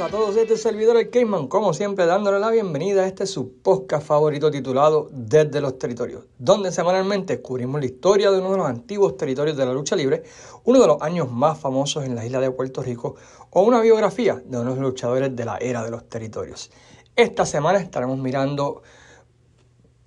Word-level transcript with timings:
a 0.00 0.08
todos. 0.08 0.36
Este 0.36 0.58
servidor, 0.58 0.96
el 0.98 1.08
Cayman, 1.08 1.46
como 1.46 1.72
siempre, 1.72 2.04
dándole 2.04 2.38
la 2.38 2.50
bienvenida 2.50 3.02
a 3.02 3.06
este 3.06 3.24
su 3.24 3.54
podcast 3.62 4.06
favorito 4.06 4.50
titulado 4.50 5.08
Desde 5.10 5.60
los 5.60 5.78
Territorios, 5.78 6.24
donde 6.38 6.70
semanalmente 6.70 7.40
cubrimos 7.40 7.80
la 7.80 7.86
historia 7.86 8.30
de 8.30 8.38
uno 8.38 8.50
de 8.50 8.56
los 8.58 8.66
antiguos 8.66 9.16
territorios 9.16 9.56
de 9.56 9.64
la 9.64 9.72
lucha 9.72 9.96
libre, 9.96 10.24
uno 10.64 10.80
de 10.80 10.86
los 10.86 11.00
años 11.00 11.30
más 11.30 11.58
famosos 11.58 12.04
en 12.04 12.14
la 12.14 12.26
isla 12.26 12.40
de 12.40 12.50
Puerto 12.50 12.82
Rico, 12.82 13.14
o 13.50 13.62
una 13.62 13.80
biografía 13.80 14.34
de 14.34 14.58
uno 14.58 14.74
de 14.74 14.80
los 14.80 14.90
luchadores 14.90 15.34
de 15.34 15.44
la 15.46 15.56
era 15.56 15.82
de 15.82 15.90
los 15.90 16.06
territorios. 16.08 16.70
Esta 17.14 17.46
semana 17.46 17.78
estaremos 17.78 18.18
mirando 18.18 18.82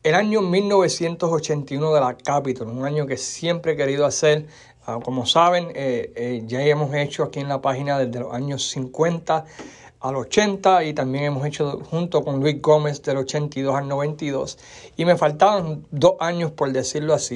el 0.03 0.15
año 0.15 0.41
1981 0.41 1.93
de 1.93 1.99
la 1.99 2.15
Capitol, 2.15 2.67
un 2.67 2.85
año 2.85 3.07
que 3.07 3.17
siempre 3.17 3.73
he 3.73 3.75
querido 3.75 4.05
hacer 4.05 4.47
Ah, 4.91 4.99
como 5.03 5.27
saben, 5.27 5.71
eh, 5.75 6.11
eh, 6.15 6.43
ya 6.47 6.63
hemos 6.63 6.91
hecho 6.95 7.21
aquí 7.21 7.39
en 7.39 7.47
la 7.47 7.61
página 7.61 7.99
desde 7.99 8.21
los 8.21 8.33
años 8.33 8.67
50 8.69 9.45
al 9.99 10.15
80 10.15 10.83
y 10.85 10.93
también 10.95 11.25
hemos 11.25 11.45
hecho 11.45 11.79
junto 11.91 12.23
con 12.23 12.39
Luis 12.39 12.59
Gómez 12.59 13.03
del 13.03 13.17
82 13.17 13.75
al 13.75 13.87
92 13.87 14.57
y 14.97 15.05
me 15.05 15.15
faltaban 15.15 15.85
dos 15.91 16.15
años 16.19 16.49
por 16.53 16.71
decirlo 16.71 17.13
así, 17.13 17.35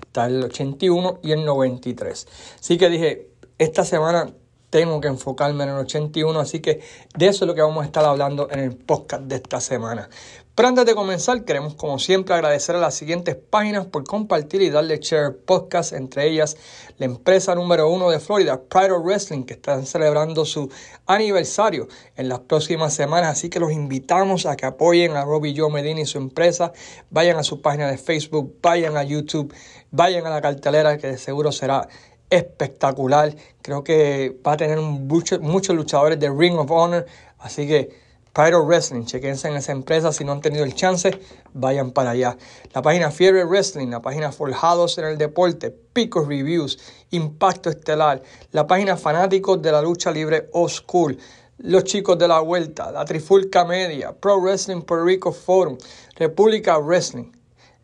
está 0.00 0.26
el 0.26 0.44
81 0.44 1.18
y 1.24 1.32
el 1.32 1.44
93. 1.44 2.28
Así 2.60 2.78
que 2.78 2.88
dije, 2.88 3.30
esta 3.58 3.84
semana 3.84 4.32
tengo 4.72 5.02
que 5.02 5.08
enfocarme 5.08 5.64
en 5.64 5.70
el 5.70 5.76
81, 5.76 6.40
así 6.40 6.60
que 6.60 6.80
de 7.14 7.26
eso 7.26 7.44
es 7.44 7.46
lo 7.46 7.54
que 7.54 7.60
vamos 7.60 7.82
a 7.82 7.84
estar 7.84 8.06
hablando 8.06 8.48
en 8.50 8.58
el 8.58 8.74
podcast 8.74 9.24
de 9.24 9.36
esta 9.36 9.60
semana. 9.60 10.08
Pero 10.54 10.68
antes 10.68 10.86
de 10.86 10.94
comenzar, 10.94 11.44
queremos 11.44 11.74
como 11.74 11.98
siempre 11.98 12.34
agradecer 12.34 12.76
a 12.76 12.78
las 12.78 12.94
siguientes 12.94 13.36
páginas 13.36 13.84
por 13.84 14.04
compartir 14.04 14.62
y 14.62 14.70
darle 14.70 14.98
share 14.98 15.36
podcast, 15.36 15.92
entre 15.92 16.26
ellas 16.26 16.56
la 16.96 17.04
empresa 17.04 17.54
número 17.54 17.88
uno 17.90 18.08
de 18.08 18.18
Florida, 18.18 18.62
Pride 18.62 18.92
of 18.92 19.04
Wrestling, 19.04 19.44
que 19.44 19.54
están 19.54 19.84
celebrando 19.84 20.46
su 20.46 20.70
aniversario 21.06 21.88
en 22.16 22.30
las 22.30 22.40
próximas 22.40 22.94
semanas, 22.94 23.32
así 23.32 23.50
que 23.50 23.60
los 23.60 23.72
invitamos 23.72 24.46
a 24.46 24.56
que 24.56 24.64
apoyen 24.64 25.16
a 25.16 25.24
Robbie 25.24 25.54
Joe 25.54 25.70
Medina 25.70 26.00
y 26.00 26.06
su 26.06 26.16
empresa, 26.16 26.72
vayan 27.10 27.36
a 27.36 27.42
su 27.42 27.60
página 27.60 27.90
de 27.90 27.98
Facebook, 27.98 28.56
vayan 28.62 28.96
a 28.96 29.04
YouTube, 29.04 29.52
vayan 29.90 30.26
a 30.26 30.30
la 30.30 30.40
cartelera 30.40 30.96
que 30.96 31.08
de 31.08 31.18
seguro 31.18 31.52
será 31.52 31.88
espectacular, 32.32 33.34
creo 33.60 33.84
que 33.84 34.36
va 34.44 34.52
a 34.52 34.56
tener 34.56 34.80
muchos 34.80 35.76
luchadores 35.76 36.18
de 36.18 36.30
Ring 36.30 36.58
of 36.58 36.70
Honor, 36.70 37.06
así 37.38 37.66
que 37.66 37.90
Pyro 38.32 38.64
Wrestling, 38.64 39.04
chequense 39.04 39.48
en 39.48 39.56
esa 39.56 39.72
empresa. 39.72 40.10
Si 40.10 40.24
no 40.24 40.32
han 40.32 40.40
tenido 40.40 40.64
el 40.64 40.74
chance, 40.74 41.10
vayan 41.52 41.90
para 41.90 42.10
allá. 42.10 42.38
La 42.72 42.80
página 42.80 43.10
Fiebre 43.10 43.44
Wrestling, 43.44 43.88
la 43.88 44.00
página 44.00 44.32
Forjados 44.32 44.96
en 44.96 45.04
el 45.04 45.18
Deporte, 45.18 45.70
Pico 45.70 46.24
Reviews, 46.24 46.78
Impacto 47.10 47.68
Estelar, 47.68 48.22
la 48.52 48.66
página 48.66 48.96
Fanáticos 48.96 49.60
de 49.60 49.70
la 49.70 49.82
Lucha 49.82 50.10
Libre 50.10 50.48
O 50.52 50.66
School, 50.66 51.18
Los 51.58 51.84
Chicos 51.84 52.18
de 52.18 52.26
la 52.26 52.40
Vuelta, 52.40 52.90
la 52.90 53.04
Trifulca 53.04 53.66
Media, 53.66 54.12
Pro 54.12 54.40
Wrestling 54.40 54.80
Puerto 54.80 55.04
Rico 55.04 55.32
Forum, 55.32 55.76
República 56.16 56.78
Wrestling, 56.78 57.32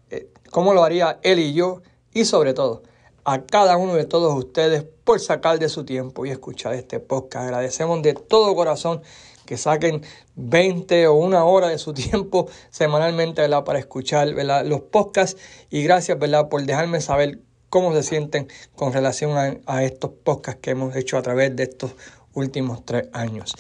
eh, 0.09 0.31
cómo 0.51 0.73
lo 0.73 0.83
haría 0.83 1.19
él 1.23 1.41
y 1.41 1.53
yo, 1.53 1.83
y 2.15 2.25
sobre 2.25 2.55
todo, 2.55 2.83
a 3.31 3.45
cada 3.45 3.77
uno 3.77 3.95
de 3.95 4.07
todos 4.07 4.35
ustedes 4.35 4.87
por 5.05 5.21
sacar 5.21 5.59
de 5.59 5.69
su 5.69 5.85
tiempo 5.85 6.25
y 6.25 6.31
escuchar 6.31 6.73
este 6.73 6.99
podcast. 6.99 7.45
Agradecemos 7.45 8.01
de 8.01 8.15
todo 8.15 8.55
corazón 8.55 9.03
que 9.45 9.59
saquen 9.59 10.01
20 10.37 11.09
o 11.09 11.13
una 11.13 11.45
hora 11.45 11.69
de 11.69 11.77
su 11.77 11.93
tiempo 12.09 12.49
semanalmente 12.71 13.47
para 13.67 13.79
escuchar 13.79 14.29
los 14.65 14.81
podcasts. 14.81 15.39
Y 15.69 15.83
gracias 15.83 16.17
por 16.49 16.63
dejarme 16.63 17.03
saber 17.03 17.41
cómo 17.69 17.93
se 17.93 18.03
sienten 18.03 18.49
con 18.75 18.95
relación 18.95 19.61
a, 19.67 19.85
estos 19.85 20.11
podcasts 20.25 20.63
que 20.63 20.71
hemos 20.71 20.97
hecho 20.97 21.19
a 21.19 21.23
través 21.23 21.55
de 21.55 21.65
estos 21.65 21.91
últimos 22.33 22.83
tres 22.87 23.09
años. 23.13 23.53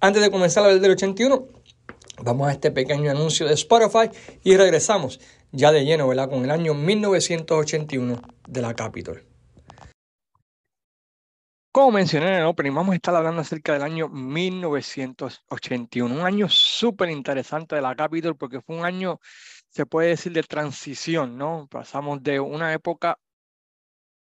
Antes 0.00 0.22
de 0.22 0.30
comenzar 0.30 0.62
a 0.62 0.68
hablar 0.68 0.80
del 0.80 0.92
81, 0.92 1.44
vamos 2.22 2.48
a 2.48 2.52
este 2.52 2.70
pequeño 2.70 3.10
anuncio 3.10 3.46
de 3.46 3.52
Spotify 3.52 4.08
y 4.44 4.56
regresamos 4.56 5.20
ya 5.52 5.72
de 5.72 5.84
lleno 5.84 6.06
con 6.06 6.44
el 6.44 6.50
año 6.50 6.72
1981 6.72 8.39
de 8.50 8.62
la 8.62 8.74
Capitol. 8.74 9.24
Como 11.72 11.92
mencioné 11.92 12.28
en 12.28 12.34
el 12.34 12.46
opening, 12.46 12.74
vamos 12.74 12.92
a 12.92 12.96
estar 12.96 13.14
hablando 13.14 13.42
acerca 13.42 13.74
del 13.74 13.82
año 13.82 14.08
1981, 14.08 16.12
un 16.12 16.26
año 16.26 16.48
súper 16.48 17.10
interesante 17.10 17.76
de 17.76 17.82
la 17.82 17.94
Capitol 17.94 18.36
porque 18.36 18.60
fue 18.60 18.76
un 18.76 18.84
año, 18.84 19.20
se 19.68 19.86
puede 19.86 20.08
decir, 20.08 20.32
de 20.32 20.42
transición, 20.42 21.38
¿no? 21.38 21.68
Pasamos 21.70 22.24
de 22.24 22.40
una 22.40 22.72
época 22.72 23.20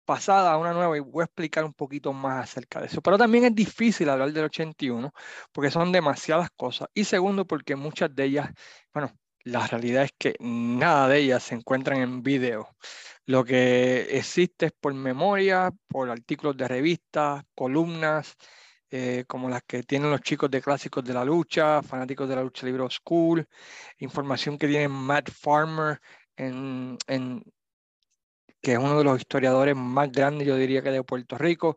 pasada 0.04 0.52
a 0.52 0.58
una 0.58 0.72
nueva 0.74 0.96
y 0.96 1.00
voy 1.00 1.22
a 1.22 1.24
explicar 1.24 1.64
un 1.64 1.74
poquito 1.74 2.12
más 2.12 2.44
acerca 2.44 2.80
de 2.80 2.86
eso. 2.86 3.00
Pero 3.00 3.16
también 3.16 3.44
es 3.44 3.54
difícil 3.54 4.08
hablar 4.10 4.32
del 4.32 4.44
81 4.44 5.12
porque 5.52 5.70
son 5.70 5.92
demasiadas 5.92 6.50
cosas 6.56 6.88
y 6.94 7.04
segundo 7.04 7.46
porque 7.46 7.76
muchas 7.76 8.14
de 8.14 8.24
ellas, 8.24 8.50
bueno, 8.92 9.12
la 9.44 9.66
realidad 9.66 10.04
es 10.04 10.12
que 10.18 10.34
nada 10.40 11.08
de 11.08 11.18
ellas 11.18 11.42
se 11.44 11.54
encuentran 11.54 12.00
en 12.00 12.22
video. 12.22 12.68
Lo 13.28 13.44
que 13.44 14.16
existe 14.16 14.66
es 14.66 14.72
por 14.72 14.94
memoria, 14.94 15.70
por 15.86 16.08
artículos 16.08 16.56
de 16.56 16.66
revistas, 16.66 17.44
columnas, 17.54 18.38
eh, 18.90 19.24
como 19.26 19.50
las 19.50 19.62
que 19.64 19.82
tienen 19.82 20.10
los 20.10 20.22
chicos 20.22 20.50
de 20.50 20.62
clásicos 20.62 21.04
de 21.04 21.12
la 21.12 21.26
lucha, 21.26 21.82
fanáticos 21.82 22.26
de 22.26 22.36
la 22.36 22.42
lucha 22.42 22.64
libre 22.64 22.86
school, 22.88 23.46
información 23.98 24.56
que 24.56 24.66
tiene 24.66 24.88
Matt 24.88 25.30
Farmer, 25.30 26.00
en, 26.36 26.96
que 28.62 28.72
es 28.72 28.78
uno 28.78 28.96
de 28.96 29.04
los 29.04 29.18
historiadores 29.18 29.76
más 29.76 30.10
grandes, 30.10 30.46
yo 30.46 30.56
diría 30.56 30.82
que 30.82 30.90
de 30.90 31.04
Puerto 31.04 31.36
Rico, 31.36 31.76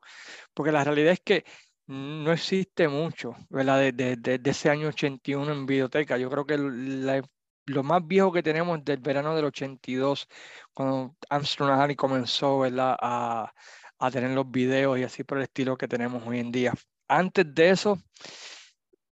porque 0.54 0.72
la 0.72 0.86
realidad 0.86 1.12
es 1.12 1.20
que 1.20 1.44
no 1.88 2.32
existe 2.32 2.88
mucho, 2.88 3.36
¿verdad? 3.50 3.92
De, 3.94 4.40
ese 4.46 4.70
año 4.70 4.88
81 4.88 5.52
en 5.52 5.66
biblioteca. 5.66 6.18
Yo 6.18 6.30
creo 6.30 6.46
que 6.46 6.58
la, 6.58 7.22
lo 7.72 7.84
más 7.84 8.06
viejo 8.06 8.32
que 8.32 8.44
tenemos 8.44 8.84
del 8.84 9.00
verano 9.00 9.36
del 9.36 9.46
82, 9.46 10.28
cuando 10.74 11.16
Armstrong 11.30 11.96
comenzó 11.96 12.64
A, 12.64 13.54
a 14.00 14.12
tener 14.12 14.32
los 14.32 14.50
videos 14.50 15.00
y 15.00 15.04
así 15.04 15.24
por 15.24 15.38
el 15.38 15.44
estilo 15.46 15.78
que 15.78 15.88
tenemos 15.88 16.24
hoy 16.26 16.40
en 16.40 16.52
día. 16.52 16.74
Antes 17.08 17.54
de 17.54 17.70
eso, 17.72 18.00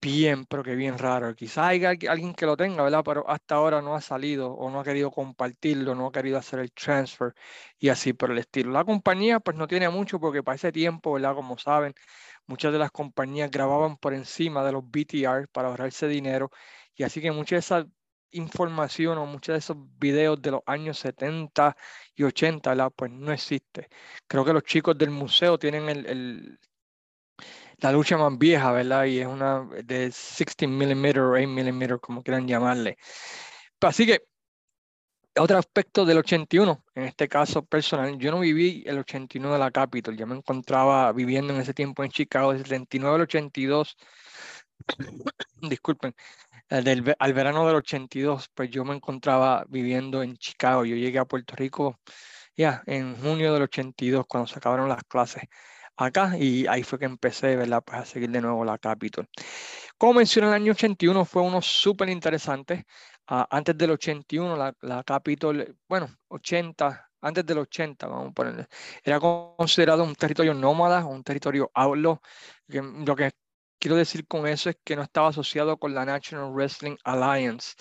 bien, 0.05 0.45
pero 0.45 0.63
que 0.63 0.75
bien 0.75 0.97
raro. 0.97 1.33
Quizás 1.35 1.69
haya 1.69 1.89
alguien 1.89 2.33
que 2.35 2.45
lo 2.45 2.55
tenga, 2.55 2.83
¿verdad? 2.83 3.01
Pero 3.03 3.27
hasta 3.29 3.55
ahora 3.55 3.81
no 3.81 3.95
ha 3.95 4.01
salido 4.01 4.51
o 4.53 4.69
no 4.69 4.79
ha 4.79 4.83
querido 4.83 5.11
compartirlo, 5.11 5.95
no 5.95 6.07
ha 6.07 6.11
querido 6.11 6.37
hacer 6.37 6.59
el 6.59 6.71
transfer 6.71 7.33
y 7.79 7.89
así 7.89 8.13
por 8.13 8.31
el 8.31 8.37
estilo. 8.37 8.71
La 8.71 8.83
compañía 8.85 9.39
pues 9.39 9.57
no 9.57 9.67
tiene 9.67 9.89
mucho 9.89 10.19
porque 10.19 10.43
para 10.43 10.55
ese 10.55 10.71
tiempo, 10.71 11.13
¿verdad? 11.13 11.33
Como 11.35 11.57
saben, 11.57 11.93
muchas 12.47 12.71
de 12.73 12.79
las 12.79 12.91
compañías 12.91 13.49
grababan 13.51 13.97
por 13.97 14.13
encima 14.13 14.63
de 14.63 14.73
los 14.73 14.83
BTR 14.89 15.47
para 15.51 15.69
ahorrarse 15.69 16.07
dinero 16.07 16.51
y 16.95 17.03
así 17.03 17.21
que 17.21 17.31
muchas 17.31 17.57
de 17.57 17.59
esas 17.59 17.85
información 18.37 19.17
o 19.17 19.25
muchos 19.25 19.53
de 19.53 19.59
esos 19.59 19.77
videos 19.99 20.41
de 20.41 20.51
los 20.51 20.61
años 20.65 20.99
70 20.99 21.75
y 22.15 22.23
80, 22.23 22.89
pues 22.91 23.11
no 23.11 23.31
existe. 23.31 23.89
Creo 24.27 24.45
que 24.45 24.53
los 24.53 24.63
chicos 24.63 24.97
del 24.97 25.11
museo 25.11 25.57
tienen 25.57 25.89
el, 25.89 26.59
la 27.79 27.91
lucha 27.91 28.17
más 28.17 28.37
vieja, 28.37 28.71
¿verdad? 28.71 29.05
Y 29.05 29.19
es 29.19 29.27
una 29.27 29.61
de 29.83 30.09
16 30.09 30.69
mm 30.69 31.05
o 31.19 31.31
8 31.33 31.47
mm, 31.47 31.99
como 31.99 32.23
quieran 32.23 32.47
llamarle. 32.47 32.97
Así 33.81 34.05
que, 34.05 34.25
otro 35.37 35.57
aspecto 35.57 36.05
del 36.05 36.19
81, 36.19 36.83
en 36.95 37.03
este 37.03 37.27
caso 37.27 37.65
personal, 37.65 38.17
yo 38.17 38.31
no 38.31 38.39
viví 38.39 38.83
el 38.87 38.99
81 38.99 39.51
de 39.53 39.59
la 39.59 39.71
Capitol, 39.71 40.15
yo 40.17 40.25
me 40.27 40.35
encontraba 40.35 41.11
viviendo 41.11 41.53
en 41.53 41.61
ese 41.61 41.73
tiempo 41.73 42.03
en 42.03 42.11
Chicago, 42.11 42.53
del 42.53 42.63
79 42.63 43.15
al 43.15 43.21
82, 43.21 43.97
disculpen, 45.61 46.15
del, 46.69 47.15
al 47.19 47.33
verano 47.33 47.65
del 47.67 47.77
82, 47.77 48.49
pues 48.53 48.69
yo 48.69 48.85
me 48.85 48.95
encontraba 48.95 49.65
viviendo 49.69 50.23
en 50.23 50.37
Chicago. 50.37 50.85
Yo 50.85 50.95
llegué 50.95 51.19
a 51.19 51.25
Puerto 51.25 51.55
Rico 51.55 51.99
ya 52.55 52.83
en 52.85 53.15
junio 53.17 53.53
del 53.53 53.63
82, 53.63 54.25
cuando 54.27 54.47
se 54.47 54.57
acabaron 54.57 54.89
las 54.89 55.03
clases 55.03 55.43
acá, 55.97 56.37
y 56.37 56.67
ahí 56.67 56.83
fue 56.83 56.99
que 56.99 57.05
empecé, 57.05 57.55
¿verdad? 57.55 57.83
Pues 57.85 57.99
a 57.99 58.05
seguir 58.05 58.29
de 58.29 58.41
nuevo 58.41 58.65
la 58.65 58.77
Capitol. 58.77 59.27
Como 59.97 60.15
mencioné, 60.15 60.47
el 60.47 60.53
año 60.53 60.71
81 60.73 61.25
fue 61.25 61.41
uno 61.41 61.61
súper 61.61 62.09
interesante. 62.09 62.85
Ah, 63.27 63.47
antes 63.49 63.77
del 63.77 63.91
81, 63.91 64.55
la, 64.55 64.73
la 64.81 65.03
Capitol, 65.03 65.77
bueno, 65.87 66.07
80, 66.27 67.09
antes 67.21 67.45
del 67.45 67.59
80, 67.59 68.07
vamos 68.07 68.29
a 68.29 68.33
ponerle, 68.33 68.67
era 69.03 69.19
considerado 69.19 70.03
un 70.03 70.15
territorio 70.15 70.53
nómada, 70.53 71.05
un 71.05 71.23
territorio 71.23 71.71
outlaw, 71.73 72.19
lo 72.67 73.15
que 73.15 73.31
quiero 73.79 73.95
decir 73.95 74.27
con 74.27 74.47
eso 74.47 74.69
es 74.69 74.77
que 74.83 74.95
no 74.95 75.03
estaba 75.03 75.29
asociado 75.29 75.77
con 75.77 75.93
la 75.93 76.05
National 76.05 76.51
Wrestling 76.53 76.97
Alliance 77.03 77.75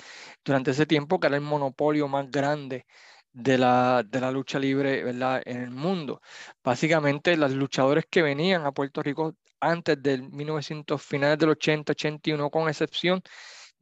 durante 0.44 0.72
ese 0.72 0.86
tiempo, 0.86 1.20
que 1.20 1.26
era 1.28 1.36
el 1.36 1.42
monopolio 1.42 2.08
más 2.08 2.30
grande 2.30 2.86
de 3.32 3.58
la, 3.58 4.02
de 4.06 4.20
la 4.20 4.30
lucha 4.30 4.58
libre 4.58 5.04
¿verdad? 5.04 5.42
en 5.44 5.62
el 5.62 5.70
mundo. 5.70 6.22
Básicamente, 6.62 7.36
los 7.36 7.52
luchadores 7.52 8.06
que 8.08 8.22
venían 8.22 8.64
a 8.66 8.72
Puerto 8.72 9.02
Rico 9.02 9.34
antes 9.60 10.02
del 10.02 10.30
1900, 10.30 11.02
finales 11.02 11.38
del 11.38 11.50
80, 11.50 11.92
81, 11.92 12.50
con 12.50 12.68
excepción 12.68 13.22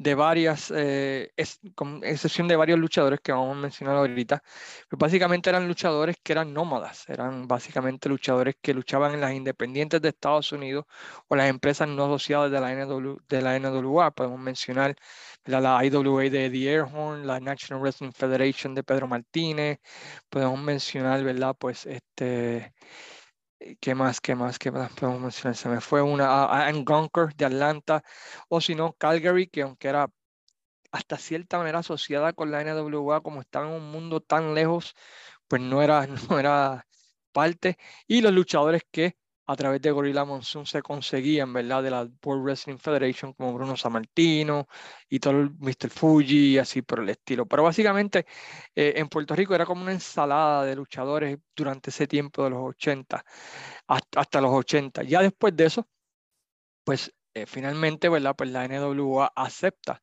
de 0.03 0.15
varias, 0.15 0.73
eh, 0.75 1.33
con 1.75 2.03
excepción 2.05 2.49
de 2.49 2.57
varios 2.57 2.79
luchadores 2.79 3.21
que 3.21 3.33
vamos 3.33 3.57
a 3.57 3.61
mencionar 3.61 3.97
ahorita, 3.97 4.43
pues 4.89 4.99
básicamente 4.99 5.51
eran 5.51 5.69
luchadores 5.69 6.17
que 6.23 6.33
eran 6.33 6.53
nómadas, 6.53 7.09
eran 7.09 7.47
básicamente 7.47 8.09
luchadores 8.09 8.57
que 8.61 8.75
luchaban 8.75 9.15
en 9.15 9.21
las 9.21 9.33
independientes 9.33 10.03
de 10.03 10.09
Estados 10.09 10.53
Unidos 10.53 10.87
o 11.29 11.37
las 11.37 11.49
empresas 11.49 11.89
no 11.89 12.05
asociadas 12.07 12.51
de 12.51 12.61
la, 12.61 12.73
NW, 12.75 13.19
de 13.29 13.43
la 13.43 13.59
NWA. 13.59 14.11
Podemos 14.11 14.41
mencionar 14.41 14.97
la, 15.45 15.61
la 15.61 15.85
IWA 15.85 16.23
de 16.31 16.47
Eddie 16.47 16.71
Airhorn, 16.71 17.27
la 17.27 17.41
National 17.41 17.83
Wrestling 17.83 18.13
Federation 18.13 18.75
de 18.75 18.83
Pedro 18.83 19.07
Martínez, 19.07 19.79
podemos 20.29 20.61
mencionar, 20.61 21.23
¿verdad? 21.25 21.57
Pues 21.59 21.87
este 21.87 22.73
¿Qué 23.81 23.95
más? 23.95 24.21
¿Qué 24.21 24.35
más? 24.35 24.59
¿Qué 24.59 24.71
más 24.71 24.93
podemos? 24.93 25.35
Se 25.35 25.69
me 25.69 25.81
fue 25.81 26.03
una 26.03 26.45
a, 26.47 26.71
en 26.71 26.85
Gunker 26.85 27.35
de 27.35 27.45
Atlanta, 27.45 28.03
o 28.49 28.61
si 28.61 28.75
no, 28.75 28.95
Calgary, 28.95 29.47
que 29.49 29.63
aunque 29.63 29.89
era 29.89 30.11
hasta 30.93 31.19
cierta 31.19 31.59
manera 31.59 31.81
asociada 31.81 32.33
con 32.35 32.51
la 32.51 32.63
NWA, 32.63 33.23
como 33.23 33.41
estaba 33.43 33.69
en 33.69 33.75
un 33.75 33.91
mundo 33.93 34.21
tan 34.21 34.55
lejos, 34.55 34.95
pues 35.49 35.63
no 35.63 35.83
era, 35.83 36.07
no 36.31 36.39
era 36.39 36.87
parte. 37.33 37.79
Y 38.09 38.23
los 38.23 38.33
luchadores 38.33 38.83
que 38.91 39.17
a 39.53 39.57
través 39.57 39.83
de 39.83 39.91
Gorilla 39.91 40.25
Monsoon 40.25 40.67
se 40.67 40.83
conseguían, 40.83 41.53
¿verdad? 41.53 41.83
De 41.83 41.91
la 41.91 42.09
World 42.25 42.45
Wrestling 42.45 42.79
Federation, 42.79 43.35
como 43.35 43.53
Bruno 43.55 43.77
Sammartino 43.77 44.67
y 45.09 45.19
todo 45.21 45.41
el 45.41 45.51
Mr. 45.51 45.91
Fuji 45.91 46.55
y 46.55 46.59
así 46.59 46.83
por 46.83 47.01
el 47.01 47.11
estilo. 47.11 47.47
Pero 47.47 47.63
básicamente 47.63 48.27
eh, 48.75 48.95
en 48.97 49.09
Puerto 49.09 49.35
Rico 49.37 49.55
era 49.55 49.67
como 49.67 49.83
una 49.83 49.93
ensalada 49.93 50.65
de 50.65 50.77
luchadores 50.77 51.39
durante 51.55 51.91
ese 51.91 52.07
tiempo 52.07 52.45
de 52.45 52.51
los 52.51 52.61
80, 52.61 53.25
hasta, 53.89 54.41
los 54.41 54.53
80. 54.53 55.03
Ya 55.05 55.21
después 55.23 55.55
de 55.57 55.67
eso, 55.67 55.87
pues 56.85 57.13
eh, 57.35 57.47
finalmente, 57.47 58.09
¿verdad? 58.09 58.35
Pues 58.37 58.51
la 58.51 58.67
NWA 58.67 59.33
acepta 59.37 60.03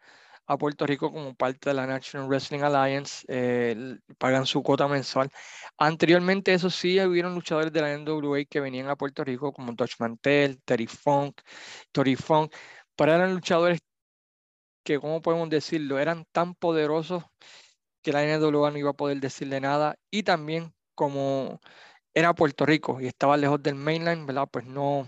a 0.50 0.58
Puerto 0.58 0.88
Rico 0.88 1.12
como 1.12 1.36
parte 1.36 1.70
de 1.70 1.76
la 1.76 1.86
National 1.86 2.28
Wrestling 2.28 2.62
Alliance, 2.62 3.24
eh, 3.30 4.00
pagan 4.18 4.48
su 4.48 4.64
cuota 4.64 4.88
mensual. 4.88 5.30
Anteriormente, 5.78 6.54
eso 6.54 6.72
sí, 6.72 7.00
hubieron 7.02 7.36
luchadores 7.36 7.72
de 7.72 7.82
la 7.82 7.94
NWA 7.94 8.46
que 8.46 8.60
venían 8.60 8.90
a 8.90 8.96
Puerto 8.96 9.24
Rico, 9.24 9.54
como 9.54 9.74
Dutch 9.74 10.00
Mantel, 10.00 10.60
Terry 10.66 10.88
Funk, 10.88 11.42
Tori 11.92 12.16
Funk, 12.16 12.54
pero 12.96 13.14
eran 13.14 13.36
luchadores 13.36 13.80
que, 14.84 15.00
¿cómo 15.00 15.22
podemos 15.22 15.50
decirlo? 15.50 16.00
Eran 16.00 16.26
tan 16.32 16.56
poderosos 16.56 17.24
que 18.02 18.12
la 18.14 18.24
NWA 18.24 18.72
no 18.72 18.78
iba 18.80 18.92
a 18.92 18.94
poder 18.94 19.20
decirle 19.20 19.60
nada 19.62 19.98
y 20.12 20.24
también 20.24 20.74
como 20.96 21.60
era 22.14 22.34
Puerto 22.34 22.66
Rico 22.66 23.00
y 23.02 23.08
estaba 23.08 23.38
lejos 23.38 23.62
del 23.64 23.76
mainland, 23.76 24.28
¿verdad? 24.28 24.48
Pues 24.52 24.66
no, 24.66 25.08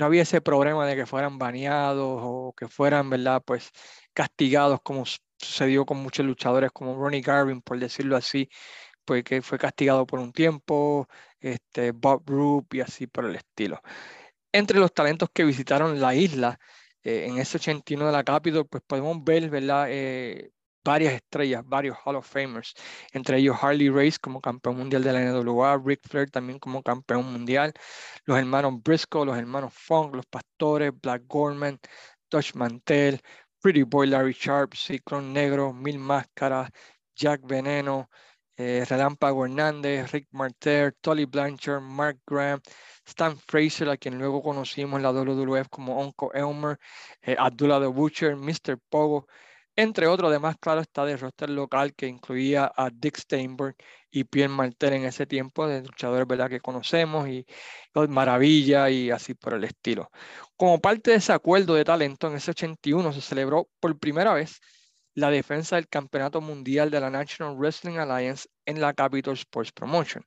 no 0.00 0.06
había 0.06 0.22
ese 0.22 0.40
problema 0.40 0.86
de 0.86 0.96
que 0.96 1.06
fueran 1.06 1.38
baneados 1.38 2.20
o 2.24 2.54
que 2.56 2.68
fueran, 2.68 3.10
¿verdad? 3.10 3.42
Pues 3.44 3.70
castigados 4.14 4.80
como 4.82 5.04
sucedió 5.38 5.86
con 5.86 5.98
muchos 5.98 6.24
luchadores 6.26 6.70
como 6.72 6.96
Ronnie 6.96 7.20
Garvin, 7.20 7.60
por 7.62 7.78
decirlo 7.78 8.16
así, 8.16 8.48
pues 9.04 9.24
que 9.24 9.42
fue 9.42 9.58
castigado 9.58 10.06
por 10.06 10.20
un 10.20 10.32
tiempo, 10.32 11.08
este, 11.40 11.92
Bob 11.92 12.22
Roop 12.26 12.74
y 12.74 12.80
así 12.80 13.06
por 13.06 13.26
el 13.26 13.36
estilo. 13.36 13.80
Entre 14.52 14.78
los 14.80 14.92
talentos 14.94 15.30
que 15.32 15.44
visitaron 15.44 16.00
la 16.00 16.14
isla 16.14 16.58
eh, 17.02 17.26
en 17.28 17.38
ese 17.38 17.58
81 17.58 18.06
de 18.06 18.12
la 18.12 18.24
Capitol, 18.24 18.66
pues 18.68 18.82
podemos 18.86 19.22
ver, 19.24 19.50
¿verdad? 19.50 19.86
Eh, 19.90 20.52
varias 20.84 21.14
estrellas, 21.14 21.62
varios 21.66 21.96
Hall 22.04 22.16
of 22.16 22.26
Famers, 22.26 22.74
entre 23.12 23.38
ellos 23.38 23.56
Harley 23.60 23.88
Race 23.90 24.18
como 24.20 24.40
campeón 24.40 24.76
mundial 24.78 25.02
de 25.02 25.12
la 25.12 25.20
NWA, 25.20 25.78
Ric 25.84 26.00
Flair 26.08 26.30
también 26.30 26.58
como 26.58 26.82
campeón 26.82 27.32
mundial, 27.32 27.72
los 28.24 28.38
hermanos 28.38 28.82
Briscoe, 28.82 29.24
los 29.24 29.36
hermanos 29.36 29.72
Funk, 29.74 30.14
los 30.14 30.26
pastores, 30.26 30.92
Black 31.00 31.22
Gorman, 31.26 31.78
Dutch 32.30 32.54
Mantel, 32.54 33.20
Pretty 33.60 33.82
Boy 33.82 34.06
Larry 34.08 34.32
Sharp, 34.32 34.74
Ciclón 34.74 35.32
Negro, 35.32 35.72
Mil 35.72 35.98
Máscaras, 35.98 36.70
Jack 37.14 37.42
Veneno, 37.44 38.08
eh, 38.56 38.84
Relámpago 38.88 39.44
Hernández, 39.46 40.12
Rick 40.12 40.28
Martel, 40.32 40.94
Tolly 41.00 41.24
Blanchard, 41.24 41.80
Mark 41.82 42.18
Graham, 42.26 42.60
Stan 43.06 43.36
Fraser, 43.38 43.88
a 43.88 43.96
quien 43.96 44.18
luego 44.18 44.42
conocimos 44.42 44.98
en 44.98 45.02
la 45.02 45.12
WWF 45.12 45.68
como 45.70 45.98
Uncle 46.00 46.28
Elmer, 46.34 46.78
eh, 47.22 47.36
Abdullah 47.38 47.80
the 47.80 47.86
Butcher, 47.86 48.36
Mr. 48.36 48.78
Pogo, 48.90 49.26
entre 49.82 50.06
otros, 50.06 50.28
además, 50.30 50.56
claro, 50.60 50.80
está 50.80 51.04
de 51.04 51.16
roster 51.16 51.50
local 51.50 51.94
que 51.94 52.06
incluía 52.06 52.70
a 52.76 52.90
Dick 52.90 53.16
Steinberg 53.18 53.76
y 54.10 54.24
Pierre 54.24 54.52
Martel 54.52 54.94
en 54.94 55.04
ese 55.04 55.26
tiempo, 55.26 55.66
de 55.66 55.82
luchadores 55.82 56.26
¿verdad? 56.26 56.50
que 56.50 56.60
conocemos, 56.60 57.28
y, 57.28 57.46
Maravilla 58.08 58.90
y 58.90 59.10
así 59.10 59.34
por 59.34 59.54
el 59.54 59.64
estilo. 59.64 60.10
Como 60.56 60.80
parte 60.80 61.12
de 61.12 61.16
ese 61.18 61.32
acuerdo 61.32 61.74
de 61.74 61.84
talento, 61.84 62.28
en 62.28 62.36
ese 62.36 62.50
81 62.50 63.12
se 63.12 63.20
celebró 63.20 63.68
por 63.80 63.98
primera 63.98 64.34
vez 64.34 64.60
la 65.14 65.30
defensa 65.30 65.76
del 65.76 65.88
Campeonato 65.88 66.40
Mundial 66.40 66.90
de 66.90 67.00
la 67.00 67.10
National 67.10 67.56
Wrestling 67.56 67.98
Alliance 67.98 68.48
en 68.66 68.80
la 68.80 68.94
Capitol 68.94 69.34
Sports 69.34 69.72
Promotion. 69.72 70.24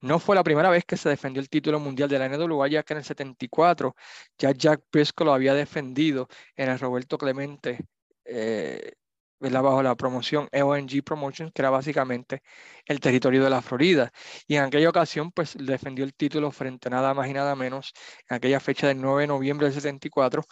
No 0.00 0.18
fue 0.18 0.34
la 0.36 0.44
primera 0.44 0.70
vez 0.70 0.84
que 0.84 0.96
se 0.96 1.08
defendió 1.10 1.42
el 1.42 1.50
título 1.50 1.78
mundial 1.80 2.08
de 2.08 2.18
la 2.18 2.28
NWA, 2.28 2.68
ya 2.68 2.82
que 2.82 2.94
en 2.94 2.98
el 2.98 3.04
74 3.04 3.94
ya 4.38 4.52
Jack 4.52 4.82
Briscoe 4.90 5.24
lo 5.26 5.34
había 5.34 5.54
defendido 5.54 6.28
en 6.56 6.70
el 6.70 6.78
Roberto 6.78 7.18
Clemente 7.18 7.78
eh, 8.30 8.92
bajo 9.40 9.82
la 9.82 9.94
promoción 9.96 10.48
EONG 10.52 11.02
Promotions, 11.04 11.52
que 11.52 11.62
era 11.62 11.70
básicamente 11.70 12.42
el 12.84 13.00
territorio 13.00 13.42
de 13.42 13.50
la 13.50 13.62
Florida. 13.62 14.12
Y 14.46 14.56
en 14.56 14.64
aquella 14.64 14.88
ocasión, 14.90 15.32
pues 15.32 15.56
defendió 15.58 16.04
el 16.04 16.14
título 16.14 16.50
frente 16.50 16.88
a 16.88 16.90
nada 16.90 17.14
más 17.14 17.28
y 17.28 17.32
nada 17.32 17.54
menos, 17.56 17.92
en 18.28 18.36
aquella 18.36 18.60
fecha 18.60 18.88
del 18.88 19.00
9 19.00 19.22
de 19.22 19.26
noviembre 19.28 19.66
del 19.66 19.74
74, 19.74 20.44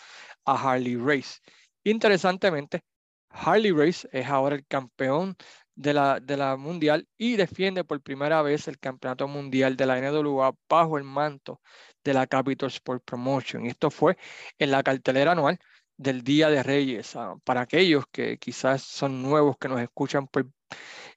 a 0.46 0.72
Harley 0.72 0.96
Race. 0.96 1.38
Interesantemente, 1.84 2.82
Harley 3.30 3.72
Race 3.72 4.08
es 4.12 4.26
ahora 4.26 4.56
el 4.56 4.66
campeón 4.66 5.36
de 5.74 5.94
la, 5.94 6.18
de 6.20 6.36
la 6.36 6.56
mundial 6.56 7.06
y 7.16 7.36
defiende 7.36 7.84
por 7.84 8.02
primera 8.02 8.42
vez 8.42 8.66
el 8.68 8.78
campeonato 8.78 9.28
mundial 9.28 9.76
de 9.76 9.86
la 9.86 10.00
NWA 10.00 10.52
bajo 10.68 10.98
el 10.98 11.04
manto 11.04 11.60
de 12.02 12.14
la 12.14 12.26
Capital 12.26 12.68
Sport 12.68 13.04
Promotion. 13.04 13.66
Esto 13.66 13.90
fue 13.90 14.16
en 14.58 14.70
la 14.72 14.82
cartelera 14.82 15.32
anual 15.32 15.58
del 15.98 16.22
Día 16.24 16.48
de 16.50 16.62
Reyes, 16.62 17.16
ah, 17.16 17.36
para 17.44 17.62
aquellos 17.62 18.04
que 18.12 18.38
quizás 18.38 18.82
son 18.82 19.22
nuevos, 19.22 19.58
que 19.58 19.68
nos 19.68 19.80
escuchan, 19.80 20.28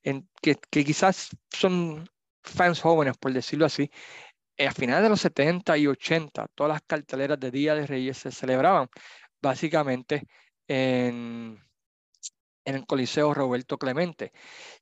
en, 0.04 0.28
que, 0.42 0.56
quizás 0.86 1.30
son 1.50 2.10
fans 2.44 2.82
jóvenes, 2.82 3.18
por 3.18 3.34
decirlo 3.34 3.66
así, 3.66 3.92
eh, 4.58 4.68
a 4.68 4.74
finales 4.74 5.04
de 5.04 5.10
los 5.10 5.22
70 5.22 5.78
y 5.78 5.88
80, 5.88 6.48
todas 6.56 6.74
las 6.74 6.82
carteleras 6.84 7.40
de 7.40 7.52
Día 7.52 7.76
de 7.76 7.88
Reyes 7.88 8.18
se 8.18 8.32
celebraban 8.32 8.90
básicamente 9.42 10.28
en, 10.68 11.60
en 12.66 12.76
el 12.76 12.86
Coliseo 12.86 13.34
Roberto 13.34 13.78
Clemente. 13.78 14.32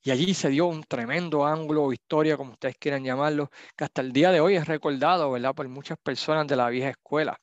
Y 0.03 0.11
allí 0.11 0.33
se 0.33 0.49
dio 0.49 0.67
un 0.67 0.83
tremendo 0.83 1.45
ángulo 1.45 1.83
o 1.85 1.93
historia, 1.93 2.37
como 2.37 2.53
ustedes 2.53 2.77
quieran 2.79 3.03
llamarlo, 3.03 3.49
que 3.75 3.83
hasta 3.85 4.01
el 4.01 4.11
día 4.11 4.31
de 4.31 4.41
hoy 4.41 4.55
es 4.55 4.67
recordado, 4.67 5.31
¿verdad?, 5.31 5.53
por 5.55 5.67
muchas 5.69 5.97
personas 5.99 6.47
de 6.47 6.55
la 6.55 6.69
vieja 6.69 6.89
escuela. 6.89 7.39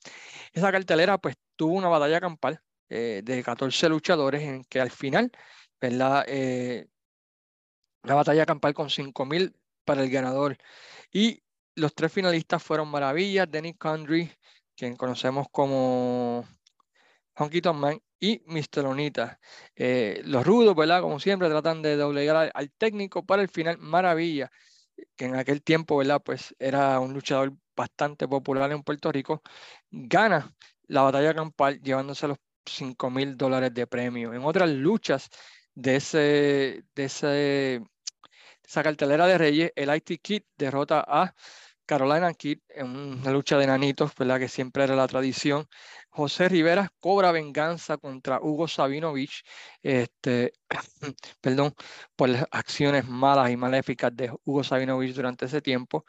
Esa 0.52 0.72
cartelera, 0.72 1.18
pues, 1.18 1.36
tuvo 1.56 1.74
una 1.74 1.88
batalla 1.88 2.20
campal 2.20 2.60
eh, 2.88 3.22
de 3.24 3.42
14 3.42 3.88
luchadores 3.88 4.42
en 4.42 4.64
que 4.64 4.80
al 4.80 4.90
final, 4.90 5.30
¿verdad? 5.80 6.24
Eh, 6.28 6.86
una 8.02 8.14
batalla 8.14 8.46
campal 8.46 8.74
con 8.74 8.88
5.000 8.90 9.54
para 9.84 10.02
el 10.02 10.10
ganador. 10.10 10.56
Y 11.12 11.42
los 11.74 11.94
tres 11.94 12.12
finalistas 12.12 12.62
fueron 12.62 12.88
Maravilla, 12.88 13.46
Denny 13.46 13.74
Condry, 13.74 14.32
quien 14.76 14.96
conocemos 14.96 15.46
como 15.50 16.46
Honky 17.36 17.60
Man, 17.74 18.00
y 18.20 18.42
Mr. 18.46 18.86
Onita. 18.86 19.38
Eh, 19.74 20.20
los 20.24 20.44
rudos, 20.46 20.74
¿verdad? 20.74 21.00
Como 21.02 21.20
siempre, 21.20 21.48
tratan 21.48 21.82
de 21.82 21.96
doblegar 21.96 22.50
al, 22.54 22.70
técnico 22.72 23.24
para 23.24 23.42
el 23.42 23.48
final. 23.48 23.78
Maravilla, 23.78 24.50
que 25.16 25.26
en 25.26 25.36
aquel 25.36 25.62
tiempo, 25.62 25.96
¿verdad? 25.98 26.22
Pues 26.24 26.54
era 26.58 26.98
un 27.00 27.12
luchador 27.14 27.54
bastante 27.76 28.26
popular 28.28 28.72
en 28.72 28.82
Puerto 28.82 29.12
Rico, 29.12 29.42
gana 29.90 30.54
la 30.88 31.02
batalla 31.02 31.34
campal 31.34 31.80
llevándose 31.82 32.28
los 32.28 32.38
5 32.64 33.10
mil 33.10 33.36
dólares 33.36 33.74
de 33.74 33.86
premio. 33.86 34.32
En 34.34 34.44
otras 34.44 34.70
luchas 34.70 35.28
de, 35.74 35.96
ese, 35.96 36.84
de 36.94 37.82
esa 38.64 38.82
cartelera 38.82 39.26
de 39.26 39.38
Reyes, 39.38 39.72
el 39.76 39.94
IT 39.94 40.20
Kid 40.22 40.42
derrota 40.56 41.04
a 41.06 41.34
Carolina 41.86 42.34
Kid 42.34 42.58
en 42.68 42.88
una 42.88 43.30
lucha 43.30 43.56
de 43.58 43.66
nanitos, 43.66 44.14
¿verdad? 44.16 44.38
que 44.40 44.48
siempre 44.48 44.84
era 44.84 44.96
la 44.96 45.06
tradición. 45.06 45.66
José 46.10 46.48
Rivera 46.48 46.90
cobra 47.00 47.32
venganza 47.32 47.96
contra 47.96 48.40
Hugo 48.40 48.68
Sabinovich, 48.68 49.44
este, 49.82 50.52
perdón, 51.40 51.74
por 52.16 52.28
las 52.28 52.46
acciones 52.50 53.06
malas 53.06 53.50
y 53.50 53.56
maléficas 53.56 54.14
de 54.16 54.32
Hugo 54.44 54.64
Sabinovich 54.64 55.14
durante 55.14 55.46
ese 55.46 55.62
tiempo. 55.62 56.04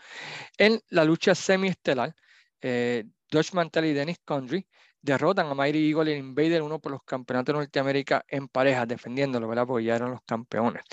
En 0.57 0.81
la 0.89 1.05
lucha 1.05 1.35
semiestelar, 1.35 2.15
eh, 2.61 3.05
Dutch 3.29 3.53
Mantel 3.53 3.85
y 3.85 3.93
Dennis 3.93 4.19
Condry 4.25 4.67
derrotan 5.01 5.47
a 5.47 5.53
Mighty 5.55 5.89
Eagle 5.89 6.15
y 6.15 6.17
Invader 6.17 6.61
uno 6.61 6.79
por 6.79 6.91
los 6.91 7.03
campeonatos 7.03 7.53
de 7.53 7.59
Norteamérica 7.59 8.25
en 8.27 8.47
parejas, 8.47 8.87
defendiéndolo, 8.87 9.47
¿verdad? 9.47 9.67
Porque 9.67 9.85
ya 9.85 9.95
eran 9.95 10.11
los 10.11 10.21
campeones. 10.23 10.83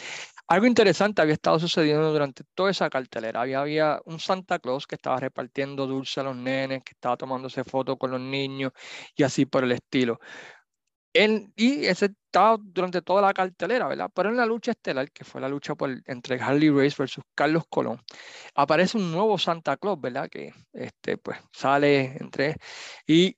Algo 0.47 0.67
interesante 0.67 1.23
había 1.23 1.35
estado 1.35 1.59
sucediendo 1.59 2.13
durante 2.13 2.45
toda 2.55 2.71
esa 2.71 2.91
cartelera. 2.91 3.41
Había, 3.41 4.01
un 4.05 4.21
Santa 4.21 4.59
Claus 4.59 4.87
que 4.87 4.97
estaba 4.97 5.17
repartiendo 5.19 5.87
dulce 5.87 6.21
a 6.21 6.25
los 6.25 6.37
nenes, 6.37 6.83
que 6.85 6.93
estaba 6.93 7.17
tomándose 7.17 7.65
fotos 7.65 7.97
con 7.99 8.11
los 8.11 8.21
niños 8.21 8.73
y 9.17 9.23
así 9.23 9.47
por 9.47 9.65
el 9.65 9.73
estilo. 9.73 10.19
y 11.57 11.87
ese 11.87 12.07
estaba 12.07 12.59
durante 12.61 13.01
toda 13.03 13.23
la 13.23 13.33
cartelera, 13.33 13.87
¿verdad? 13.89 14.11
Pero 14.15 14.31
en 14.31 14.37
la 14.37 14.47
lucha 14.47 14.73
estelar, 14.73 15.11
que 15.13 15.25
fue 15.25 15.41
la 15.41 15.49
lucha 15.49 15.75
entre 16.07 16.41
Harley 16.41 16.71
Race 16.71 16.97
versus 16.99 17.25
Carlos 17.35 17.65
Colón, 17.69 18.03
aparece 18.55 18.99
un 18.99 19.13
nuevo 19.13 19.39
Santa 19.39 19.77
Claus, 19.77 20.01
¿verdad? 20.01 20.29
Que 20.29 20.53
este, 20.73 21.17
pues, 21.19 21.39
sale 21.53 22.17
entre... 22.21 22.57
Y 23.07 23.37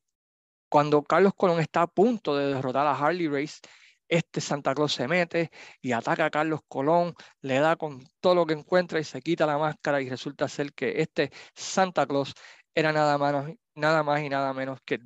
cuando 0.68 1.02
Carlos 1.02 1.34
Colón 1.36 1.60
está 1.60 1.82
a 1.82 1.86
punto 1.86 2.36
de 2.36 2.54
derrotar 2.54 2.86
a 2.86 2.92
Harley 2.98 3.28
Race, 3.28 3.60
este 4.08 4.40
Santa 4.40 4.74
Claus 4.74 4.92
se 4.94 5.08
mete 5.08 5.50
y 5.80 5.92
ataca 5.92 6.26
a 6.26 6.30
Carlos 6.30 6.60
Colón, 6.68 7.14
le 7.40 7.58
da 7.60 7.76
con 7.76 8.04
todo 8.20 8.34
lo 8.34 8.46
que 8.46 8.54
encuentra 8.54 9.00
y 9.00 9.04
se 9.04 9.20
quita 9.22 9.46
la 9.46 9.58
máscara 9.58 10.00
y 10.00 10.08
resulta 10.08 10.48
ser 10.48 10.72
que 10.72 11.00
este 11.00 11.30
Santa 11.54 12.06
Claus 12.06 12.34
era 12.74 12.92
nada 12.92 13.16
más, 13.18 14.20
y 14.22 14.28
nada 14.28 14.52
menos 14.52 14.80
que 14.84 15.00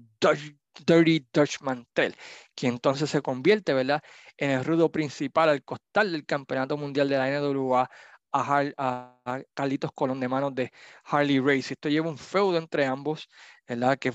Dirty 0.87 1.27
Dutch 1.33 1.61
Mantel, 1.61 2.17
quien 2.55 2.75
entonces 2.75 3.11
se 3.11 3.23
convierte, 3.23 3.75
¿verdad?, 3.75 4.03
en 4.37 4.51
el 4.51 4.65
rudo 4.65 4.91
principal 4.91 5.49
al 5.51 5.63
costal 5.65 6.13
del 6.13 6.27
Campeonato 6.27 6.77
Mundial 6.77 7.09
de 7.09 7.19
la 7.19 7.29
NWA 7.29 7.89
a, 8.33 8.65
a, 8.77 9.45
Carlitos 9.55 9.93
Colón 9.93 10.21
de 10.21 10.29
manos 10.29 10.55
de 10.55 10.73
Harley 11.05 11.41
Race. 11.41 11.75
Esto 11.75 11.89
lleva 11.89 12.09
un 12.09 12.19
feudo 12.19 12.59
entre 12.59 12.87
ambos, 12.87 13.29
¿verdad?, 13.67 13.99
que 13.99 14.13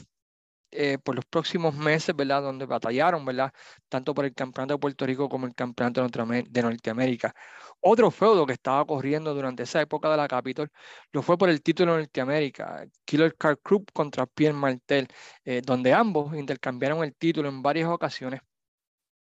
eh, 0.77 0.98
por 1.00 1.15
los 1.15 1.25
próximos 1.25 1.75
meses, 1.75 2.15
¿verdad? 2.15 2.41
Donde 2.41 2.65
batallaron, 2.65 3.25
¿verdad? 3.25 3.51
Tanto 3.89 4.13
por 4.13 4.25
el 4.25 4.34
campeonato 4.34 4.75
de 4.75 4.79
Puerto 4.79 5.05
Rico 5.05 5.29
como 5.29 5.48
el 5.48 5.55
campeonato 5.55 6.01
de 6.08 6.62
Norteamérica. 6.62 7.34
Otro 7.82 8.12
feudo 8.12 8.46
que 8.46 8.53
estaba 8.53 8.86
corriendo 8.86 9.34
durante 9.34 9.63
esa 9.63 9.82
época 9.82 10.10
de 10.10 10.17
la 10.17 10.27
Capitol 10.27 10.70
lo 11.12 11.22
fue 11.22 11.38
por 11.38 11.50
el 11.50 11.62
título 11.62 11.94
de 11.94 12.00
Norteamérica, 12.00 12.86
Killer 13.05 13.36
Car 13.36 13.60
Group 13.63 13.91
contra 13.94 14.25
Pierre 14.25 14.53
Martel, 14.58 15.08
eh, 15.46 15.62
donde 15.65 15.94
ambos 15.94 16.36
intercambiaron 16.36 17.03
el 17.03 17.15
título 17.15 17.50
en 17.50 17.62
varias 17.62 17.89
ocasiones. 17.89 18.41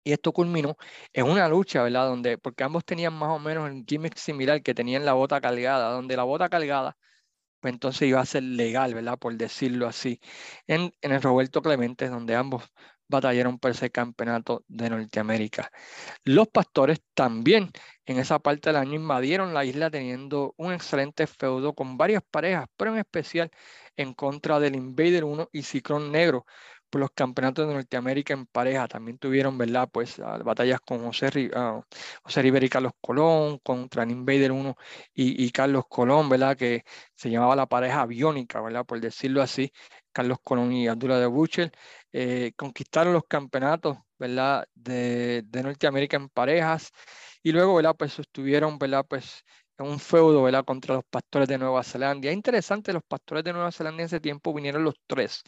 Y 0.04 0.12
esto 0.12 0.32
culminó 0.32 0.76
en 1.12 1.26
una 1.26 1.48
lucha, 1.48 1.82
¿verdad? 1.82 2.06
Donde, 2.08 2.38
porque 2.38 2.64
ambos 2.64 2.84
tenían 2.84 3.12
más 3.14 3.30
o 3.30 3.38
menos 3.38 3.70
el 3.70 3.84
gimmick 3.86 4.16
similar 4.16 4.62
que 4.62 4.74
tenían 4.74 5.04
la 5.04 5.12
bota 5.12 5.40
cargada, 5.40 5.90
donde 5.92 6.16
la 6.16 6.24
bota 6.24 6.48
cargada 6.48 6.96
pues 7.60 7.72
entonces 7.74 8.08
iba 8.08 8.20
a 8.20 8.26
ser 8.26 8.42
legal, 8.42 8.94
¿verdad? 8.94 9.18
Por 9.18 9.36
decirlo 9.36 9.86
así, 9.86 10.20
en, 10.66 10.94
en 11.02 11.12
el 11.12 11.22
Roberto 11.22 11.62
Clemente, 11.62 12.08
donde 12.08 12.34
ambos 12.36 12.70
batallaron 13.10 13.58
por 13.58 13.72
ese 13.72 13.90
campeonato 13.90 14.64
de 14.68 14.88
Norteamérica. 14.88 15.70
Los 16.24 16.48
pastores 16.48 17.02
también 17.14 17.70
en 18.06 18.18
esa 18.18 18.38
parte 18.38 18.70
del 18.70 18.76
año 18.76 18.94
invadieron 18.94 19.52
la 19.52 19.64
isla 19.64 19.90
teniendo 19.90 20.54
un 20.56 20.72
excelente 20.72 21.26
feudo 21.26 21.74
con 21.74 21.96
varias 21.98 22.22
parejas, 22.30 22.66
pero 22.76 22.92
en 22.92 22.98
especial 23.00 23.50
en 23.96 24.14
contra 24.14 24.60
del 24.60 24.76
Invader 24.76 25.24
1 25.24 25.48
y 25.52 25.62
Ciclón 25.62 26.12
Negro, 26.12 26.46
los 26.98 27.10
campeonatos 27.12 27.68
de 27.68 27.74
Norteamérica 27.74 28.34
en 28.34 28.46
pareja. 28.46 28.88
También 28.88 29.18
tuvieron, 29.18 29.56
¿verdad? 29.58 29.88
Pues 29.92 30.18
ah, 30.20 30.38
batallas 30.38 30.80
con 30.80 31.04
José, 31.04 31.50
uh, 31.54 31.82
José 32.22 32.42
Rivera 32.42 32.66
y 32.66 32.68
Carlos 32.68 32.92
Colón, 33.00 33.58
contra 33.58 34.02
el 34.02 34.10
Invader 34.10 34.52
1 34.52 34.76
y, 35.14 35.50
Carlos 35.52 35.84
Colón, 35.88 36.28
¿verdad? 36.28 36.56
Que 36.56 36.84
se 37.14 37.30
llamaba 37.30 37.54
la 37.56 37.66
pareja 37.66 38.02
aviónica, 38.02 38.60
¿verdad? 38.60 38.84
Por 38.84 39.00
decirlo 39.00 39.42
así, 39.42 39.72
Carlos 40.12 40.38
Colón 40.42 40.72
y 40.72 40.88
Abdullah 40.88 41.18
de 41.18 41.26
Buchel. 41.26 41.72
Eh, 42.12 42.52
conquistaron 42.56 43.12
los 43.12 43.24
campeonatos, 43.28 43.98
¿verdad? 44.18 44.66
De, 44.74 45.42
de 45.46 45.62
Norteamérica 45.62 46.16
en 46.16 46.28
parejas. 46.28 46.90
Y 47.42 47.52
luego, 47.52 47.76
¿verdad? 47.76 47.96
Pues 47.96 48.18
estuvieron, 48.18 48.78
¿verdad? 48.78 49.06
Pues 49.08 49.44
un 49.84 49.98
feudo 50.00 50.42
¿verdad? 50.42 50.64
contra 50.64 50.94
los 50.96 51.04
pastores 51.04 51.48
de 51.48 51.58
Nueva 51.58 51.82
Zelanda. 51.82 52.28
Es 52.28 52.34
interesante, 52.34 52.92
los 52.92 53.02
pastores 53.02 53.44
de 53.44 53.52
Nueva 53.52 53.72
Zelanda 53.72 54.02
en 54.02 54.06
ese 54.06 54.20
tiempo 54.20 54.52
vinieron 54.54 54.84
los 54.84 54.94
tres, 55.06 55.42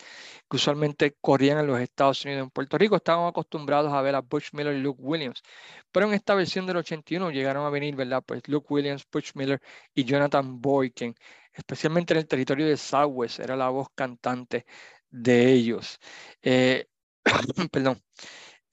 que 0.50 0.56
usualmente 0.56 1.16
corrían 1.20 1.58
en 1.58 1.66
los 1.66 1.80
Estados 1.80 2.24
Unidos. 2.24 2.44
En 2.44 2.50
Puerto 2.50 2.78
Rico 2.78 2.96
estaban 2.96 3.26
acostumbrados 3.26 3.92
a 3.92 4.02
ver 4.02 4.14
a 4.14 4.20
Butch 4.20 4.52
Miller 4.52 4.74
y 4.76 4.80
Luke 4.80 5.00
Williams, 5.02 5.42
pero 5.90 6.06
en 6.06 6.14
esta 6.14 6.34
versión 6.34 6.66
del 6.66 6.78
81 6.78 7.30
llegaron 7.30 7.66
a 7.66 7.70
venir, 7.70 7.96
¿verdad? 7.96 8.22
Pues 8.24 8.42
Luke 8.48 8.66
Williams, 8.70 9.06
Butch 9.10 9.32
Miller 9.34 9.60
y 9.94 10.04
Jonathan 10.04 10.60
Boykin, 10.60 11.14
especialmente 11.52 12.14
en 12.14 12.20
el 12.20 12.26
territorio 12.26 12.66
de 12.66 12.76
Southwest, 12.76 13.40
era 13.40 13.56
la 13.56 13.68
voz 13.68 13.88
cantante 13.94 14.66
de 15.10 15.52
ellos. 15.52 15.98
Eh, 16.42 16.86
perdón. 17.72 18.02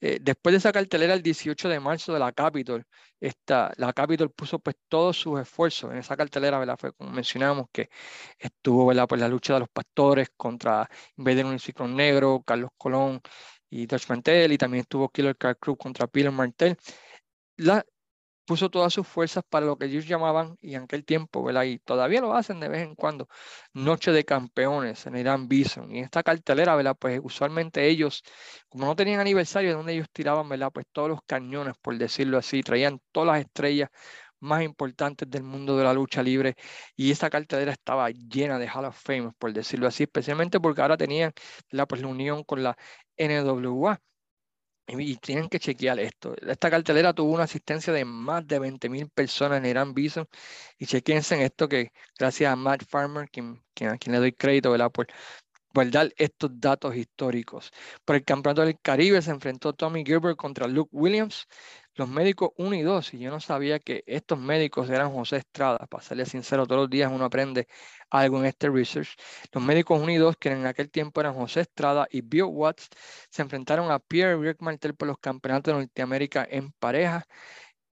Eh, 0.00 0.18
después 0.20 0.52
de 0.52 0.58
esa 0.58 0.72
cartelera 0.72 1.14
el 1.14 1.22
18 1.22 1.68
de 1.68 1.78
marzo 1.80 2.12
de 2.12 2.18
la 2.20 2.32
Capitol, 2.32 2.84
esta, 3.20 3.72
la 3.76 3.92
Capitol 3.92 4.30
puso 4.32 4.58
pues 4.58 4.76
todos 4.88 5.16
sus 5.18 5.40
esfuerzos 5.40 5.92
en 5.92 5.98
esa 5.98 6.16
cartelera, 6.16 6.58
¿verdad? 6.58 6.76
Fue 6.78 6.92
como 6.94 7.10
mencionamos 7.10 7.66
que 7.72 7.90
estuvo, 8.38 8.86
¿verdad? 8.86 9.06
Pues 9.08 9.20
la 9.20 9.28
lucha 9.28 9.54
de 9.54 9.60
los 9.60 9.68
pastores 9.68 10.30
contra 10.36 10.88
Invader 11.16 11.44
un 11.46 11.58
Ciclón 11.58 11.94
Negro, 11.96 12.42
Carlos 12.46 12.70
Colón 12.76 13.20
y 13.68 13.86
Dutch 13.86 14.08
Mantel, 14.08 14.52
y 14.52 14.58
también 14.58 14.82
estuvo 14.82 15.08
Killer 15.10 15.36
Car 15.36 15.58
Crew 15.58 15.76
contra 15.76 16.06
Peter 16.06 16.32
Martel. 16.32 16.76
La, 17.56 17.84
puso 18.50 18.68
todas 18.68 18.92
sus 18.92 19.06
fuerzas 19.06 19.44
para 19.48 19.64
lo 19.64 19.78
que 19.78 19.84
ellos 19.86 20.08
llamaban, 20.08 20.56
y 20.60 20.74
en 20.74 20.82
aquel 20.82 21.04
tiempo, 21.04 21.44
¿verdad? 21.44 21.62
Y 21.62 21.78
todavía 21.78 22.20
lo 22.20 22.34
hacen 22.34 22.58
de 22.58 22.68
vez 22.68 22.82
en 22.82 22.96
cuando, 22.96 23.28
Noche 23.74 24.10
de 24.10 24.24
Campeones 24.24 25.06
en 25.06 25.14
Irán 25.16 25.46
Bison. 25.46 25.94
Y 25.94 25.98
en 25.98 26.04
esta 26.06 26.24
cartelera, 26.24 26.74
¿verdad? 26.74 26.96
Pues 26.98 27.20
usualmente 27.22 27.86
ellos, 27.86 28.24
como 28.68 28.86
no 28.86 28.96
tenían 28.96 29.20
aniversario, 29.20 29.72
donde 29.76 29.92
ellos 29.92 30.08
tiraban, 30.12 30.48
¿verdad? 30.48 30.72
Pues 30.74 30.86
todos 30.90 31.08
los 31.08 31.20
cañones, 31.24 31.74
por 31.80 31.96
decirlo 31.96 32.38
así, 32.38 32.62
traían 32.64 33.00
todas 33.12 33.28
las 33.28 33.40
estrellas 33.46 33.88
más 34.40 34.62
importantes 34.64 35.30
del 35.30 35.44
mundo 35.44 35.76
de 35.76 35.84
la 35.84 35.92
lucha 35.92 36.20
libre 36.20 36.56
y 36.96 37.12
esa 37.12 37.30
cartelera 37.30 37.70
estaba 37.70 38.10
llena 38.10 38.58
de 38.58 38.68
Hall 38.68 38.86
of 38.86 39.00
Fame, 39.00 39.30
por 39.38 39.52
decirlo 39.52 39.86
así, 39.86 40.04
especialmente 40.04 40.58
porque 40.58 40.82
ahora 40.82 40.96
tenían 40.96 41.32
la, 41.70 41.86
pues, 41.86 42.02
la 42.02 42.08
unión 42.08 42.42
con 42.42 42.64
la 42.64 42.76
NWA 43.16 44.00
y 44.98 45.16
tienen 45.16 45.48
que 45.48 45.58
chequear 45.60 46.00
esto. 46.00 46.34
Esta 46.40 46.70
cartelera 46.70 47.12
tuvo 47.12 47.32
una 47.32 47.44
asistencia 47.44 47.92
de 47.92 48.04
más 48.04 48.46
de 48.46 48.60
20.000 48.60 49.10
personas 49.10 49.58
en 49.58 49.66
Irán 49.66 49.94
Bison. 49.94 50.26
Y 50.78 50.86
chequense 50.86 51.34
en 51.34 51.42
esto 51.42 51.68
que 51.68 51.92
gracias 52.18 52.52
a 52.52 52.56
Matt 52.56 52.84
Farmer, 52.84 53.28
quien, 53.30 53.62
a 53.88 53.98
quien 53.98 54.12
le 54.12 54.18
doy 54.18 54.32
crédito 54.32 54.70
¿verdad? 54.70 54.90
Por, 54.90 55.06
por 55.72 55.90
dar 55.90 56.12
estos 56.16 56.50
datos 56.60 56.96
históricos. 56.96 57.70
Por 58.04 58.16
el 58.16 58.24
Campeonato 58.24 58.62
del 58.62 58.78
Caribe 58.80 59.22
se 59.22 59.30
enfrentó 59.30 59.72
Tommy 59.72 60.04
Gilbert 60.04 60.36
contra 60.36 60.66
Luke 60.66 60.90
Williams 60.92 61.46
los 61.94 62.08
médicos 62.08 62.50
1 62.56 62.74
y 62.76 62.82
2, 62.82 63.14
y 63.14 63.18
yo 63.18 63.30
no 63.30 63.40
sabía 63.40 63.78
que 63.78 64.02
estos 64.06 64.38
médicos 64.38 64.88
eran 64.90 65.12
José 65.12 65.38
Estrada, 65.38 65.78
para 65.86 66.02
serle 66.02 66.24
sincero, 66.26 66.66
todos 66.66 66.82
los 66.82 66.90
días 66.90 67.10
uno 67.12 67.24
aprende 67.24 67.66
algo 68.10 68.38
en 68.38 68.46
este 68.46 68.68
research. 68.70 69.16
Los 69.52 69.62
médicos 69.62 70.00
1 70.00 70.10
y 70.12 70.16
2, 70.16 70.36
que 70.36 70.50
en 70.50 70.66
aquel 70.66 70.90
tiempo 70.90 71.20
eran 71.20 71.34
José 71.34 71.60
Estrada 71.62 72.06
y 72.10 72.22
Bill 72.22 72.44
Watts, 72.44 72.88
se 73.30 73.42
enfrentaron 73.42 73.90
a 73.90 73.98
Pierre 73.98 74.36
Rick 74.36 74.60
Martel 74.62 74.94
por 74.94 75.08
los 75.08 75.18
campeonatos 75.18 75.74
de 75.74 75.80
Norteamérica 75.80 76.46
en 76.50 76.72
pareja. 76.72 77.24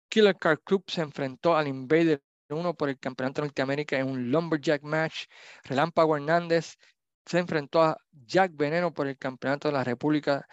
Killer 0.09 0.37
Car 0.37 0.61
Club 0.61 0.85
se 0.89 1.03
enfrentó 1.03 1.57
al 1.57 1.69
Invader 1.69 2.23
1 2.49 2.75
por 2.75 2.89
el 2.89 2.99
campeonato 2.99 3.43
de 3.43 3.49
Norteamérica 3.49 3.99
en 3.99 4.09
un 4.09 4.31
Lumberjack 4.31 4.83
match. 4.83 5.27
Relámpago 5.65 6.17
Hernández 6.17 6.77
se 7.25 7.39
enfrentó 7.39 7.83
a 7.83 7.99
Jack 8.13 8.53
Veneno 8.55 8.95
por 8.95 9.09
el 9.09 9.19
campeonato 9.19 9.69
de 9.69 9.75
la 9.75 9.85
República 9.85 10.47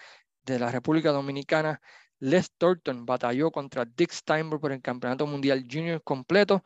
de 0.43 0.59
la 0.59 0.71
República 0.71 1.11
Dominicana. 1.11 1.81
Les 2.23 2.49
Thornton 2.57 3.05
batalló 3.05 3.51
contra 3.51 3.83
Dick 3.83 4.11
Steinberg 4.11 4.61
por 4.61 4.71
el 4.71 4.81
Campeonato 4.81 5.27
Mundial 5.27 5.65
Junior 5.69 6.01
completo. 6.03 6.63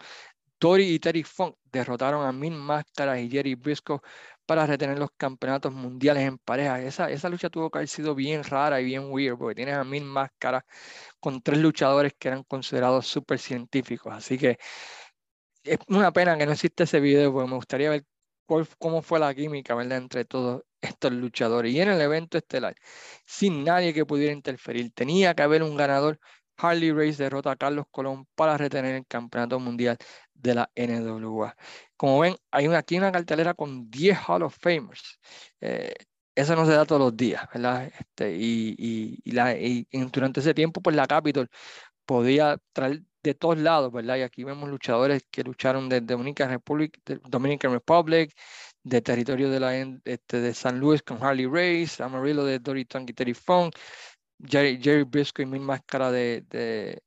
Tori 0.60 0.94
y 0.94 1.00
Terry 1.00 1.24
Funk 1.24 1.56
derrotaron 1.72 2.26
a 2.26 2.32
Min 2.32 2.56
Máscaras 2.56 3.20
y 3.20 3.30
Jerry 3.30 3.56
Briscoe 3.56 4.00
para 4.46 4.68
retener 4.68 5.00
los 5.00 5.10
campeonatos 5.18 5.74
mundiales 5.74 6.24
en 6.28 6.38
pareja. 6.38 6.80
Esa, 6.82 7.30
lucha 7.30 7.50
tuvo 7.50 7.72
que 7.72 7.80
haber 7.80 7.88
sido 7.88 8.14
bien 8.14 8.44
rara 8.44 8.80
y 8.82 8.86
bien 8.86 9.12
weird, 9.12 9.38
porque 9.38 9.56
tienes 9.56 9.76
a 9.76 9.84
Min 9.84 10.06
Máscaras 10.06 10.64
con 11.20 11.42
tres 11.42 11.60
luchadores 11.60 12.14
que 12.20 12.28
eran 12.28 12.44
considerados 12.44 13.08
súper 13.08 13.40
científicos. 13.40 14.14
Así 14.14 14.38
que 14.38 14.60
es 15.64 15.80
una 15.88 16.12
pena 16.14 16.38
que 16.38 16.46
no 16.46 16.54
existe 16.54 16.84
ese 16.84 17.00
video, 17.00 17.34
porque 17.34 17.50
me 17.50 17.56
gustaría 17.56 17.90
ver 17.90 18.06
cómo 18.80 19.02
fue 19.02 19.20
la 19.20 19.34
química 19.36 19.76
¿verdad? 19.76 19.98
entre 20.00 20.26
todos 20.26 20.64
estos 20.82 21.12
luchadores. 21.12 21.74
Y 21.74 21.82
en 21.82 21.90
el 21.90 22.02
evento 22.02 22.38
estelar, 22.38 22.76
sin 23.26 23.64
nadie 23.64 23.94
que 23.94 24.06
pudiera 24.06 24.34
interferir, 24.34 24.92
tenía 24.94 25.34
que 25.36 25.44
haber 25.44 25.64
un 25.64 25.76
ganador. 25.78 26.20
Harley 26.60 26.92
Race 26.92 27.22
derrota 27.22 27.52
a 27.52 27.56
Carlos 27.56 27.86
Colón 27.92 28.28
para 28.36 28.58
retener 28.58 28.96
el 28.96 29.06
campeonato 29.06 29.60
mundial 29.60 29.98
de 30.34 30.56
la 30.56 30.72
NWA. 30.76 31.56
Como 31.96 32.20
ven, 32.20 32.36
hay 32.52 32.68
una, 32.68 32.80
aquí 32.80 32.98
una 32.98 33.12
cartelera 33.12 33.54
con 33.54 33.90
10 33.92 34.18
Hall 34.28 34.44
of 34.44 34.58
Famers. 34.60 35.20
Eh, 35.62 35.94
eso 36.36 36.56
no 36.56 36.66
se 36.66 36.72
da 36.72 36.86
todos 36.86 37.02
los 37.02 37.18
días, 37.18 37.48
¿verdad? 37.54 37.92
Este, 38.00 38.36
y, 38.36 38.76
y, 38.78 39.86
durante 40.12 40.40
ese 40.40 40.54
tiempo, 40.54 40.82
pues 40.82 40.96
la 40.96 41.08
Capitol 41.08 41.50
podía 42.06 42.58
traer 42.74 43.04
de 43.28 43.36
todos 43.36 43.58
lados, 43.58 43.92
¿verdad? 43.92 44.18
Y 44.18 44.22
aquí 44.22 44.44
vemos 44.44 44.70
luchadores 44.70 45.24
que 45.30 45.44
lucharon 45.44 45.90
de 45.90 46.02
Dominican 46.02 46.50
Republic, 46.50 47.00
de 47.06 47.20
Dominican 47.28 47.72
Republic, 47.72 48.34
de 48.84 49.02
territorio 49.02 49.50
de, 49.50 49.60
la, 49.60 49.76
este, 50.06 50.42
de 50.42 50.54
San 50.54 50.80
Luis 50.80 51.02
con 51.04 51.24
Harley 51.24 51.46
Race, 51.46 52.02
Amarillo 52.02 52.46
de 52.46 52.60
Dory 52.60 52.86
Tongue 52.86 53.12
y 53.12 53.14
Terry 53.14 53.34
Funk, 53.34 53.76
Jerry, 54.40 54.80
Jerry 54.82 55.04
Briscoe 55.04 55.44
y 55.44 55.46
Mil 55.46 55.62
Máscara 55.62 56.12
de, 56.12 56.44
de, 56.50 57.02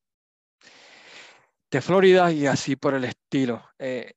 Florida 1.81 2.31
y 2.33 2.47
así 2.47 2.77
por 2.77 2.95
el 2.95 3.05
estilo. 3.05 3.65
Eh, 3.79 4.13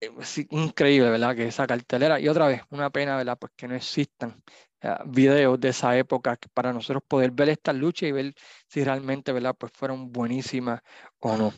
eh 0.00 0.10
increíble, 0.50 1.10
¿verdad? 1.10 1.36
Que 1.36 1.48
esa 1.48 1.66
cartelera, 1.66 2.20
y 2.20 2.28
otra 2.28 2.48
vez, 2.48 2.62
una 2.70 2.90
pena, 2.90 3.16
¿verdad? 3.16 3.38
Pues 3.38 3.52
que 3.56 3.68
no 3.68 3.74
existan 3.74 4.42
videos 5.06 5.60
de 5.60 5.68
esa 5.70 5.96
época 5.96 6.38
para 6.54 6.72
nosotros 6.72 7.02
poder 7.06 7.30
ver 7.30 7.48
esta 7.50 7.72
lucha 7.72 8.06
y 8.06 8.12
ver 8.12 8.34
si 8.68 8.84
realmente 8.84 9.32
¿verdad? 9.32 9.54
Pues 9.58 9.72
fueron 9.74 10.12
buenísimas 10.12 10.80
o 11.20 11.36
no. 11.36 11.52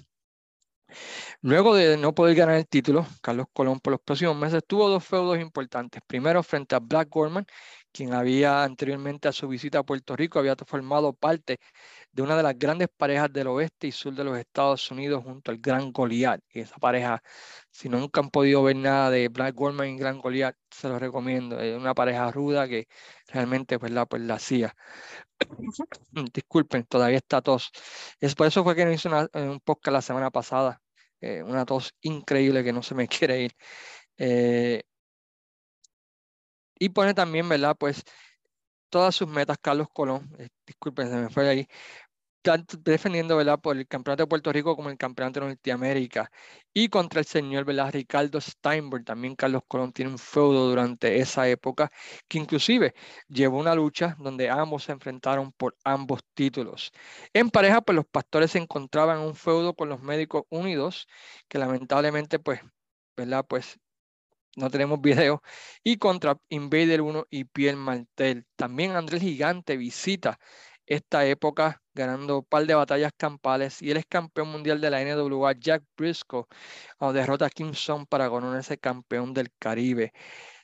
Luego 1.40 1.74
de 1.74 1.96
no 1.96 2.14
poder 2.14 2.34
ganar 2.36 2.56
el 2.56 2.66
título, 2.68 3.06
Carlos 3.20 3.46
Colón 3.52 3.80
por 3.80 3.92
los 3.92 4.00
próximos 4.00 4.36
meses 4.36 4.62
tuvo 4.66 4.88
dos 4.88 5.04
feudos 5.04 5.38
importantes. 5.38 6.02
Primero 6.06 6.42
frente 6.42 6.74
a 6.74 6.80
Black 6.80 7.08
Gorman, 7.10 7.46
quien 7.94 8.14
había 8.14 8.64
anteriormente 8.64 9.28
a 9.28 9.32
su 9.32 9.48
visita 9.48 9.78
a 9.80 9.84
Puerto 9.84 10.16
Rico 10.16 10.38
había 10.40 10.56
formado 10.66 11.14
parte 11.14 11.58
de 12.12 12.22
una 12.22 12.36
de 12.36 12.42
las 12.42 12.58
grandes 12.58 12.88
parejas 12.96 13.32
del 13.32 13.48
oeste 13.48 13.86
y 13.88 13.92
sur 13.92 14.14
de 14.14 14.24
los 14.24 14.38
Estados 14.38 14.90
Unidos 14.90 15.24
junto 15.24 15.50
al 15.52 15.58
Gran 15.58 15.92
Goliath. 15.92 16.42
Y 16.52 16.60
esa 16.60 16.76
pareja, 16.78 17.22
si 17.70 17.88
nunca 17.88 18.20
han 18.20 18.30
podido 18.30 18.62
ver 18.64 18.76
nada 18.76 19.10
de 19.10 19.28
Black 19.28 19.54
Gorman 19.54 19.88
y 19.90 19.98
Gran 19.98 20.18
Goliath, 20.20 20.56
se 20.70 20.88
los 20.88 21.00
recomiendo. 21.00 21.60
Es 21.60 21.76
una 21.78 21.94
pareja 21.94 22.30
ruda 22.32 22.68
que 22.68 22.88
realmente 23.28 23.78
pues 23.78 23.92
la, 23.92 24.06
pues, 24.06 24.22
la 24.22 24.34
hacía. 24.34 24.74
Disculpen, 26.34 26.84
todavía 26.84 27.18
está 27.18 27.42
tos. 27.42 27.70
Es 28.20 28.34
por 28.34 28.46
eso 28.46 28.64
fue 28.64 28.76
que 28.76 28.84
no 28.84 28.92
hice 28.92 29.08
un 29.08 29.60
podcast 29.60 29.92
la 29.94 30.02
semana 30.02 30.30
pasada 30.30 30.82
eh, 31.20 31.42
una 31.42 31.64
tos 31.64 31.94
increíble 32.02 32.62
que 32.64 32.72
no 32.72 32.82
se 32.82 32.94
me 32.94 33.08
quiere 33.08 33.42
ir. 33.44 33.52
Eh, 34.18 34.82
y 36.78 36.90
pone 36.90 37.14
también, 37.14 37.48
¿verdad? 37.48 37.76
Pues 37.78 38.02
todas 38.90 39.14
sus 39.16 39.28
metas, 39.28 39.58
Carlos 39.60 39.88
Colón, 39.92 40.30
eh, 40.38 40.48
disculpen, 40.66 41.08
se 41.10 41.16
me 41.16 41.28
fue 41.30 41.48
ahí, 41.48 41.68
tanto 42.42 42.76
defendiendo 42.78 43.36
¿verdad? 43.38 43.58
por 43.60 43.76
el 43.76 43.88
campeonato 43.88 44.24
de 44.24 44.26
Puerto 44.28 44.52
Rico 44.52 44.76
como 44.76 44.90
el 44.90 44.98
campeonato 44.98 45.40
de 45.40 45.46
Norteamérica. 45.46 46.30
Y 46.74 46.88
contra 46.88 47.20
el 47.20 47.26
señor 47.26 47.64
¿verdad? 47.64 47.92
Ricardo 47.92 48.40
Steinberg, 48.40 49.04
también 49.04 49.34
Carlos 49.34 49.62
Colón 49.66 49.92
tiene 49.92 50.10
un 50.12 50.18
feudo 50.18 50.68
durante 50.68 51.18
esa 51.20 51.48
época, 51.48 51.90
que 52.28 52.38
inclusive 52.38 52.94
llevó 53.28 53.58
una 53.58 53.74
lucha 53.74 54.16
donde 54.20 54.50
ambos 54.50 54.84
se 54.84 54.92
enfrentaron 54.92 55.52
por 55.52 55.76
ambos 55.84 56.20
títulos. 56.34 56.92
En 57.32 57.50
pareja, 57.50 57.80
pues 57.82 57.96
los 57.96 58.06
pastores 58.06 58.50
se 58.52 58.58
encontraban 58.58 59.20
en 59.20 59.26
un 59.26 59.34
feudo 59.34 59.74
con 59.74 59.88
los 59.88 60.02
médicos 60.02 60.42
unidos, 60.50 61.06
que 61.48 61.58
lamentablemente, 61.58 62.38
pues, 62.38 62.60
¿verdad? 63.16 63.44
Pues 63.48 63.78
no 64.56 64.70
tenemos 64.70 65.00
video, 65.00 65.42
y 65.82 65.96
contra 65.98 66.38
Invader 66.48 67.02
1 67.02 67.26
y 67.30 67.44
Piel 67.44 67.76
Martel. 67.76 68.46
También 68.56 68.92
Andrés 68.92 69.20
Gigante 69.22 69.76
visita 69.76 70.38
esta 70.86 71.26
época 71.26 71.82
ganando 71.94 72.38
un 72.38 72.44
par 72.44 72.66
de 72.66 72.74
batallas 72.74 73.12
campales 73.16 73.80
y 73.82 73.90
él 73.90 73.96
es 73.96 74.06
campeón 74.06 74.48
mundial 74.48 74.80
de 74.80 74.90
la 74.90 75.02
NWA 75.02 75.52
Jack 75.52 75.82
Briscoe 75.96 76.46
derrota 77.12 77.46
a 77.46 77.50
Kim 77.50 77.74
Song 77.74 78.06
para 78.08 78.28
ese 78.58 78.78
campeón 78.78 79.32
del 79.34 79.50
Caribe. 79.58 80.12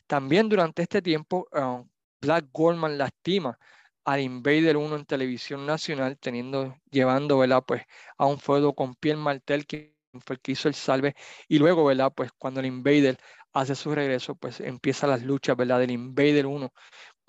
También 0.07 0.49
durante 0.49 0.83
este 0.83 1.03
tiempo 1.03 1.49
ah, 1.53 1.83
Black 2.21 2.47
Goldman 2.53 2.99
lastima 2.99 3.59
al 4.05 4.21
Invader 4.21 4.77
1 4.77 4.97
en 4.97 5.07
televisión 5.07 5.67
nacional 5.67 6.19
teniendo 6.19 6.77
llevando 6.91 7.39
¿verdad? 7.39 7.63
pues 7.67 7.83
a 8.19 8.27
un 8.27 8.39
feudo 8.39 8.75
con 8.75 8.95
Piel 8.95 9.17
Martel 9.17 9.67
que 9.67 9.97
fue 10.27 10.35
el 10.37 10.41
que 10.41 10.53
hizo 10.53 10.69
el 10.69 10.75
salve 10.75 11.15
y 11.49 11.59
luego 11.59 11.85
¿verdad? 11.85 12.13
pues 12.15 12.33
cuando 12.33 12.61
el 12.61 12.67
Invader 12.67 13.19
hace 13.53 13.75
su 13.75 13.95
regreso 13.95 14.35
pues 14.35 14.61
empieza 14.61 15.07
las 15.07 15.23
luchas 15.23 15.57
¿verdad? 15.57 15.81
del 15.81 15.91
Invader 15.91 16.47
1 16.47 16.73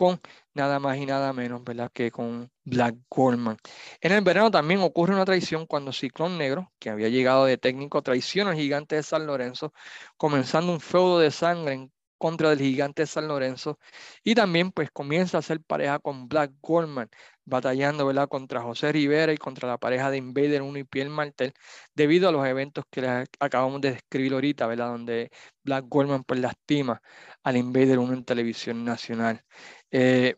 con 0.01 0.20
nada 0.56 0.80
más 0.80 0.98
y 0.98 1.06
nada 1.06 1.32
menos, 1.32 1.63
¿verdad? 1.63 1.92
Que 1.94 2.10
con 2.10 2.50
Black 2.63 2.96
Goldman. 3.08 3.58
En 4.00 4.12
el 4.12 4.22
verano 4.24 4.50
también 4.50 4.80
ocurre 4.82 5.13
una 5.13 5.25
traición 5.25 5.68
cuando 5.68 5.94
Ciclón 5.94 6.40
Negro, 6.40 6.72
que 6.80 6.90
había 6.90 7.10
llegado 7.10 7.46
de 7.46 7.60
técnico, 7.60 8.01
traiciona 8.01 8.50
al 8.50 8.58
gigante 8.58 8.96
de 8.96 9.04
San 9.04 9.28
Lorenzo, 9.28 9.74
comenzando 10.18 10.72
un 10.72 10.80
feudo 10.80 11.20
de 11.20 11.30
sangre 11.30 11.75
en 11.75 11.92
contra 12.22 12.51
del 12.51 12.60
gigante 12.60 13.07
San 13.07 13.27
Lorenzo 13.27 13.79
y 14.24 14.36
también 14.36 14.72
pues 14.72 14.92
comienza 14.92 15.38
a 15.38 15.40
hacer 15.40 15.60
pareja 15.64 15.98
con 15.98 16.27
Black 16.27 16.51
Goldman, 16.62 17.10
batallando 17.46 18.05
¿verdad? 18.05 18.27
contra 18.29 18.62
José 18.62 18.92
Rivera 18.92 19.34
y 19.34 19.38
contra 19.38 19.68
la 19.68 19.79
pareja 19.79 20.12
de 20.12 20.18
Invader 20.18 20.62
1 20.62 20.77
y 20.77 20.84
Piel 20.84 21.10
Martel, 21.10 21.53
debido 21.96 22.29
a 22.29 22.31
los 22.31 22.46
eventos 22.48 22.86
que 22.92 23.01
les 23.01 23.27
acabamos 23.40 23.81
de 23.81 23.94
describir 23.94 24.34
ahorita, 24.34 24.68
¿verdad? 24.68 24.90
donde 24.90 25.31
Black 25.64 25.86
Goldman 25.88 26.24
pues 26.24 26.40
lastima 26.40 27.01
al 27.44 27.57
Invader 27.57 27.98
1 27.98 28.14
en 28.14 28.24
televisión 28.24 28.86
nacional. 28.86 29.44
Eh, 29.90 30.36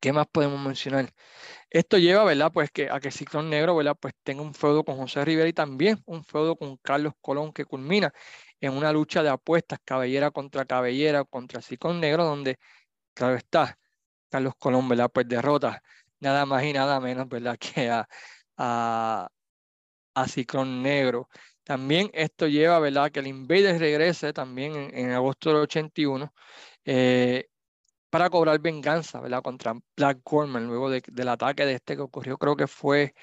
¿Qué 0.00 0.12
más 0.14 0.26
podemos 0.28 0.58
mencionar? 0.60 1.12
Esto 1.70 1.98
lleva, 1.98 2.24
¿verdad? 2.24 2.50
Pues 2.52 2.70
que 2.70 2.90
a 2.90 3.00
que 3.00 3.10
Ciclón 3.10 3.50
Negro, 3.50 3.76
¿verdad? 3.76 3.96
Pues 4.00 4.14
tenga 4.22 4.42
un 4.42 4.54
feudo 4.54 4.84
con 4.84 4.96
José 4.96 5.24
Rivera 5.24 5.48
y 5.48 5.52
también 5.52 6.02
un 6.06 6.24
feudo 6.24 6.56
con 6.56 6.76
Carlos 6.78 7.12
Colón 7.20 7.52
que 7.52 7.66
culmina 7.66 8.12
en 8.60 8.72
una 8.76 8.92
lucha 8.92 9.22
de 9.22 9.30
apuestas, 9.30 9.78
cabellera 9.84 10.30
contra 10.30 10.64
cabellera, 10.66 11.24
contra 11.24 11.62
Ciclón 11.62 12.00
Negro, 12.00 12.24
donde, 12.24 12.58
claro 13.14 13.36
está, 13.36 13.78
Carlos 14.30 14.54
Colón, 14.58 14.88
¿verdad? 14.88 15.10
Pues 15.12 15.28
derrota 15.28 15.82
nada 16.20 16.46
más 16.46 16.64
y 16.64 16.72
nada 16.72 17.00
menos, 17.00 17.28
¿verdad? 17.28 17.58
Que 17.74 17.90
a, 17.90 18.08
a, 20.14 20.28
Ciclón 20.28 20.82
Negro. 20.82 21.28
También 21.64 22.10
esto 22.12 22.46
lleva, 22.48 22.78
¿verdad? 22.80 23.10
Que 23.10 23.20
el 23.20 23.26
Invader 23.28 23.78
regrese 23.80 24.32
también 24.32 24.90
en, 24.94 25.10
agosto 25.12 25.50
del 25.50 25.58
81 25.62 26.32
eh, 26.84 27.48
para 28.10 28.30
cobrar 28.30 28.58
venganza, 28.60 29.20
¿verdad? 29.20 29.42
Contra 29.42 29.74
Black 29.96 30.20
Gorman, 30.24 30.66
luego 30.66 30.90
del 30.90 31.28
ataque 31.28 31.64
de 31.66 31.74
este 31.74 31.96
que 31.96 32.02
ocurrió, 32.02 32.38
creo 32.38 32.56
que 32.56 32.66
fue 32.66 33.14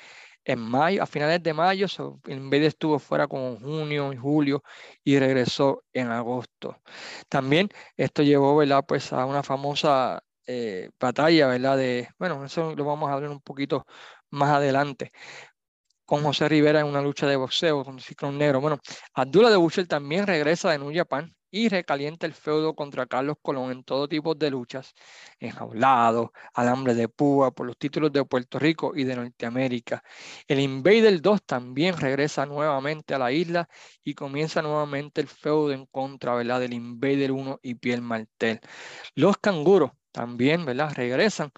en 0.48 0.60
mayo, 0.60 1.04
a 1.04 1.06
finales 1.06 1.44
de 1.44 1.54
mayo, 1.54 1.88
el 2.26 2.38
Invader 2.38 2.68
estuvo 2.68 3.00
fuera 3.00 3.28
como 3.28 3.58
junio 3.60 4.14
y 4.14 4.18
julio 4.18 4.64
y 5.04 5.20
regresó 5.20 5.84
en 5.94 6.08
agosto. 6.10 6.82
También 7.30 7.70
esto 7.98 8.24
llevó. 8.24 8.48
Pues 8.88 9.14
a 9.14 9.26
una 9.26 9.44
famosa 9.44 10.24
eh, 10.48 10.90
batalla, 11.00 11.48
¿verdad? 11.48 11.78
De, 11.78 12.10
bueno, 12.18 12.46
eso 12.46 12.76
lo 12.76 12.86
vamos 12.86 13.10
a 13.10 13.14
hablar 13.14 13.32
un 13.32 13.42
poquito 13.42 13.86
más 14.32 14.50
adelante. 14.52 15.12
Con 16.06 16.24
José 16.24 16.48
Rivera 16.50 16.80
en 16.80 16.88
una 16.88 17.02
lucha 17.02 17.28
de 17.28 17.36
boxeo 17.36 17.84
con 17.84 18.00
Ciclón 18.00 18.38
Negro. 18.38 18.62
Bueno, 18.62 18.80
Abdullah 19.14 19.50
de 19.50 19.58
Butcher 19.58 19.88
también 19.88 20.26
regresa 20.28 20.72
de 20.72 20.80
New 20.80 20.94
Japan 20.94 21.37
y 21.52 21.70
recalienta 21.70 22.26
el 22.26 22.34
feudo 22.34 22.76
contra 22.76 23.06
Carlos 23.06 23.38
Colón 23.42 23.72
en 23.72 23.84
todo 23.84 24.08
tipo 24.08 24.36
de 24.36 24.50
luchas, 24.52 24.94
enjaulado, 25.40 26.34
alambre 26.54 26.94
de 26.94 27.08
púa 27.10 27.52
por 27.52 27.68
los 27.68 27.78
títulos 27.78 28.12
de 28.12 28.26
Puerto 28.26 28.60
Rico 28.60 28.94
y 28.96 29.04
de 29.04 29.16
Norteamérica. 29.16 30.04
El 30.48 30.60
Invader 30.60 31.22
2 31.22 31.44
también 31.46 31.98
regresa 31.98 32.46
nuevamente 32.46 33.14
a 33.14 33.20
la 33.20 33.32
isla 33.32 33.70
y 34.04 34.14
comienza 34.14 34.62
nuevamente 34.62 35.22
el 35.22 35.28
feudo 35.28 35.72
en 35.72 35.86
contra 35.88 36.36
¿verdad? 36.36 36.60
del 36.60 36.74
Invader 36.74 37.32
1 37.32 37.60
y 37.64 37.76
Piel 37.76 38.02
Martel. 38.02 38.60
Los 39.16 39.38
canguros 39.38 39.92
también 40.12 40.66
¿verdad? 40.66 40.94
regresan 40.96 41.52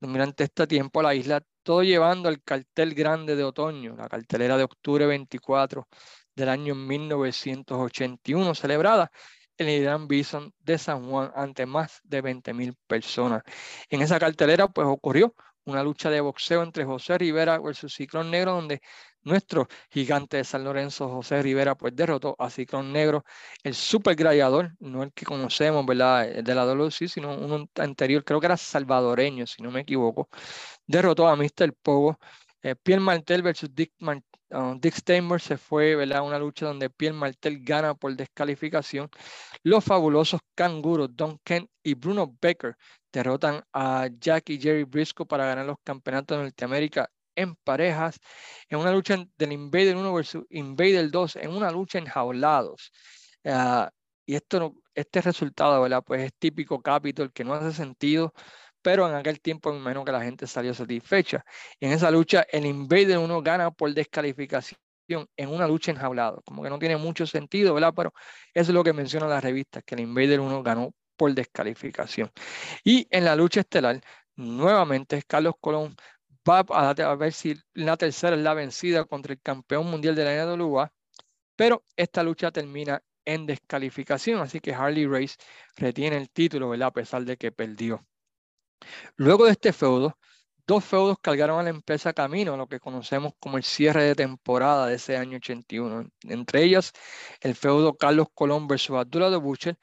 durante 0.00 0.44
este 0.44 0.66
tiempo 0.66 1.00
a 1.00 1.04
la 1.04 1.14
isla, 1.14 1.42
todo 1.62 1.82
llevando 1.82 2.28
el 2.28 2.42
cartel 2.42 2.94
grande 2.94 3.36
de 3.36 3.44
otoño, 3.44 3.96
la 3.96 4.08
cartelera 4.08 4.56
de 4.56 4.64
octubre 4.64 5.06
24 5.06 5.86
del 6.34 6.48
año 6.48 6.74
1981, 6.74 8.54
celebrada 8.54 9.10
en 9.58 9.68
el 9.68 9.82
Gran 9.82 10.08
Bison 10.08 10.52
de 10.60 10.78
San 10.78 11.08
Juan 11.08 11.32
ante 11.34 11.66
más 11.66 12.00
de 12.04 12.22
20.000 12.22 12.74
personas. 12.86 13.42
En 13.90 14.02
esa 14.02 14.18
cartelera 14.18 14.68
pues 14.68 14.86
ocurrió 14.88 15.34
una 15.64 15.82
lucha 15.82 16.10
de 16.10 16.20
boxeo 16.20 16.62
entre 16.62 16.84
José 16.84 17.18
Rivera 17.18 17.58
versus 17.58 17.94
Ciclón 17.94 18.30
Negro, 18.30 18.52
donde 18.52 18.80
nuestro 19.22 19.68
gigante 19.90 20.38
de 20.38 20.44
San 20.44 20.64
Lorenzo, 20.64 21.08
José 21.08 21.42
Rivera, 21.42 21.76
pues 21.76 21.94
derrotó 21.94 22.34
a 22.38 22.50
Ciclón 22.50 22.92
Negro, 22.92 23.24
el 23.62 23.74
super 23.74 24.16
gladiador, 24.16 24.72
no 24.80 25.02
el 25.02 25.12
que 25.12 25.24
conocemos, 25.24 25.86
¿verdad? 25.86 26.42
De 26.42 26.54
la 26.54 26.64
WC, 26.64 27.08
sino 27.08 27.34
uno 27.36 27.68
anterior, 27.76 28.24
creo 28.24 28.40
que 28.40 28.46
era 28.46 28.56
salvadoreño, 28.56 29.46
si 29.46 29.62
no 29.62 29.70
me 29.70 29.80
equivoco, 29.80 30.28
derrotó 30.86 31.28
a 31.28 31.36
Mr. 31.36 31.72
Pogo, 31.82 32.18
eh, 32.62 32.74
Pierre 32.76 33.00
Martel 33.02 33.42
versus 33.42 33.74
Dick, 33.74 33.92
uh, 34.52 34.78
Dick 34.78 34.94
Steinberg 34.94 35.40
se 35.40 35.56
fue, 35.56 35.96
¿verdad? 35.96 36.24
Una 36.24 36.38
lucha 36.38 36.66
donde 36.66 36.90
Pierre 36.90 37.16
Martel 37.16 37.62
gana 37.62 37.94
por 37.94 38.14
descalificación. 38.16 39.08
Los 39.62 39.84
fabulosos 39.84 40.40
canguros 40.54 41.10
Don 41.14 41.38
Kent 41.44 41.68
y 41.82 41.94
Bruno 41.94 42.36
Becker 42.40 42.76
derrotan 43.12 43.62
a 43.72 44.08
Jack 44.18 44.50
y 44.50 44.60
Jerry 44.60 44.84
Briscoe 44.84 45.26
para 45.26 45.46
ganar 45.46 45.66
los 45.66 45.76
campeonatos 45.84 46.38
de 46.38 46.44
Norteamérica 46.44 47.10
en 47.34 47.54
parejas, 47.56 48.18
en 48.68 48.78
una 48.78 48.92
lucha 48.92 49.16
del 49.38 49.52
Invader 49.52 49.96
1 49.96 50.14
versus 50.14 50.44
Invader 50.50 51.10
2, 51.10 51.36
en 51.36 51.50
una 51.50 51.70
lucha 51.70 51.98
en 51.98 52.06
jaulados. 52.06 52.92
Uh, 53.44 53.88
y 54.26 54.34
esto, 54.36 54.76
este 54.94 55.20
resultado, 55.20 55.82
¿verdad? 55.82 56.02
Pues 56.06 56.22
es 56.22 56.32
típico 56.38 56.80
Capitol 56.82 57.32
que 57.32 57.44
no 57.44 57.54
hace 57.54 57.72
sentido 57.72 58.32
pero 58.82 59.08
en 59.08 59.14
aquel 59.14 59.40
tiempo 59.40 59.72
menos 59.72 60.04
que 60.04 60.12
la 60.12 60.22
gente 60.22 60.46
salió 60.46 60.74
satisfecha. 60.74 61.44
En 61.80 61.92
esa 61.92 62.10
lucha, 62.10 62.46
el 62.50 62.66
Invader 62.66 63.18
1 63.18 63.42
gana 63.42 63.70
por 63.70 63.92
descalificación 63.94 64.78
en 65.08 65.48
una 65.48 65.66
lucha 65.66 65.92
enjaulado. 65.92 66.42
Como 66.44 66.62
que 66.62 66.70
no 66.70 66.78
tiene 66.78 66.96
mucho 66.96 67.26
sentido, 67.26 67.74
¿verdad? 67.74 67.92
Pero 67.96 68.12
eso 68.54 68.70
es 68.70 68.74
lo 68.74 68.84
que 68.84 68.92
menciona 68.92 69.26
la 69.26 69.40
revista, 69.40 69.82
que 69.82 69.94
el 69.94 70.02
Invader 70.02 70.40
1 70.40 70.62
ganó 70.62 70.94
por 71.16 71.34
descalificación. 71.34 72.30
Y 72.84 73.06
en 73.10 73.24
la 73.24 73.36
lucha 73.36 73.60
estelar, 73.60 74.00
nuevamente 74.36 75.22
Carlos 75.26 75.54
Colón 75.60 75.96
va 76.48 76.60
a, 76.68 77.14
ver 77.16 77.32
si 77.32 77.54
la 77.74 77.96
tercera 77.96 78.36
es 78.36 78.42
la 78.42 78.54
vencida 78.54 79.04
contra 79.04 79.32
el 79.32 79.40
campeón 79.40 79.86
mundial 79.86 80.14
de 80.14 80.24
la 80.24 80.46
NWA, 80.46 80.92
pero 81.56 81.84
esta 81.96 82.22
lucha 82.22 82.50
termina 82.50 83.02
en 83.24 83.46
descalificación, 83.46 84.40
así 84.40 84.60
que 84.60 84.74
Harley 84.74 85.06
Race 85.06 85.36
retiene 85.76 86.16
el 86.16 86.30
título, 86.30 86.70
¿verdad? 86.70 86.88
A 86.88 86.92
pesar 86.92 87.24
de 87.24 87.36
que 87.36 87.52
perdió. 87.52 88.04
Luego 89.16 89.44
de 89.46 89.52
este 89.52 89.72
feudo, 89.72 90.18
dos 90.66 90.84
feudos 90.84 91.18
cargaron 91.20 91.60
a 91.60 91.62
la 91.62 91.70
empresa 91.70 92.12
camino, 92.12 92.56
lo 92.56 92.66
que 92.66 92.80
conocemos 92.80 93.32
como 93.38 93.56
el 93.58 93.64
cierre 93.64 94.04
de 94.04 94.14
temporada 94.14 94.86
de 94.86 94.94
ese 94.96 95.16
año 95.16 95.36
81. 95.38 96.08
Entre 96.28 96.62
ellas, 96.64 96.92
el 97.40 97.54
feudo 97.54 97.96
Carlos 97.96 98.28
Colón 98.34 98.66
versus 98.68 98.96
Abdullah 98.96 99.30
de 99.30 99.36
Butcher 99.36 99.78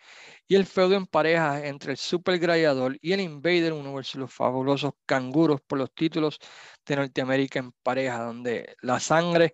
y 0.47 0.55
el 0.55 0.65
feudo 0.65 0.95
en 0.95 1.05
pareja 1.05 1.65
entre 1.65 1.91
el 1.91 1.97
Super 1.97 2.39
Gladiador 2.39 2.97
y 3.01 3.13
el 3.13 3.21
Invader, 3.21 3.73
uno 3.73 3.93
versus 3.93 4.15
los 4.15 4.33
fabulosos 4.33 4.93
canguros 5.05 5.61
por 5.61 5.77
los 5.79 5.93
títulos 5.93 6.39
de 6.85 6.95
Norteamérica 6.95 7.59
en 7.59 7.71
pareja, 7.83 8.23
donde 8.23 8.75
la 8.81 8.99
sangre 8.99 9.53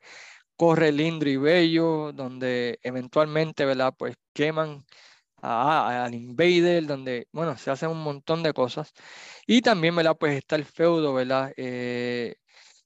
corre 0.56 0.92
lindo 0.92 1.28
y 1.28 1.38
bello, 1.38 2.12
donde 2.14 2.80
eventualmente, 2.82 3.66
¿verdad? 3.66 3.94
Pues 3.98 4.16
queman 4.34 4.86
al 5.46 6.14
Invader, 6.16 6.86
donde, 6.86 7.28
bueno, 7.32 7.58
se 7.58 7.72
hacen 7.72 7.90
un 7.90 8.04
montón 8.04 8.44
de 8.44 8.54
cosas. 8.54 8.94
Y 9.48 9.62
también, 9.62 9.96
¿verdad? 9.96 10.18
Pues 10.20 10.38
está 10.38 10.56
el 10.56 10.66
feudo, 10.66 11.14
¿verdad? 11.14 11.54
Eh, 11.58 12.36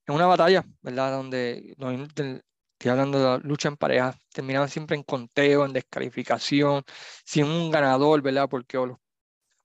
en 0.08 0.16
una 0.16 0.26
batalla, 0.28 0.66
¿verdad? 0.82 1.12
Donde, 1.14 1.76
estoy 2.74 2.92
hablando 2.92 3.20
de 3.20 3.26
la 3.26 3.38
lucha 3.40 3.70
en 3.70 3.78
pareja, 3.78 4.18
terminaban 4.34 4.70
siempre 4.70 4.96
en 4.98 5.04
conteo, 5.04 5.66
en 5.66 5.74
descalificación, 5.74 6.84
sin 7.26 7.46
un 7.46 7.72
ganador, 7.72 8.22
¿verdad? 8.22 8.48
Porque 8.50 8.78
o 8.78 8.86
los, 8.88 8.98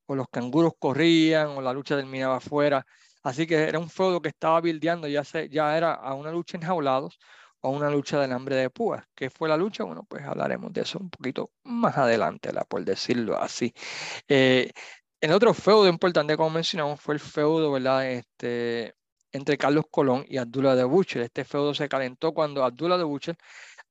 o 0.07 0.15
los 0.17 0.29
canguros 0.31 0.73
corrían 0.79 1.49
o 1.49 1.63
la 1.63 1.73
lucha 1.73 1.97
terminaba 1.97 2.37
afuera. 2.39 2.87
Así 3.23 3.47
que 3.47 3.57
era 3.57 3.79
un 3.79 3.91
feudo 3.91 4.21
que 4.21 4.29
estaba 4.29 4.61
bildeando, 4.61 5.09
ya, 5.09 5.25
se, 5.25 5.49
ya 5.49 5.77
era 5.77 5.95
a 5.95 6.15
una 6.15 6.31
lucha 6.33 6.59
enjaulados 6.59 7.19
o 7.65 7.71
una 7.71 7.91
lucha 7.91 8.21
del 8.21 8.33
hambre 8.33 8.57
de 8.57 8.69
púas. 8.71 9.05
¿Qué 9.15 9.31
fue 9.31 9.49
la 9.49 9.57
lucha? 9.57 9.85
Bueno, 9.85 10.05
pues 10.09 10.23
hablaremos 10.25 10.73
de 10.73 10.83
eso 10.83 10.99
un 10.99 11.09
poquito 11.09 11.51
más 11.65 11.97
adelante, 11.97 12.51
por 12.69 12.85
decirlo 12.85 13.39
así. 13.41 13.73
Eh, 14.29 14.71
el 15.21 15.33
otro 15.33 15.55
feudo 15.55 15.89
importante, 15.89 16.37
como 16.37 16.51
mencionamos, 16.51 17.01
fue 17.01 17.15
el 17.15 17.21
feudo, 17.21 17.73
¿verdad? 17.73 18.11
Este, 18.11 18.95
entre 19.33 19.57
Carlos 19.57 19.87
Colón 19.91 20.27
y 20.29 20.37
Abdullah 20.37 20.75
de 20.75 20.85
Butcher. 20.85 21.23
Este 21.23 21.45
feudo 21.45 21.73
se 21.75 21.89
calentó 21.89 22.35
cuando 22.35 22.65
Abdullah 22.65 22.99
de 22.99 23.05
Butcher 23.05 23.37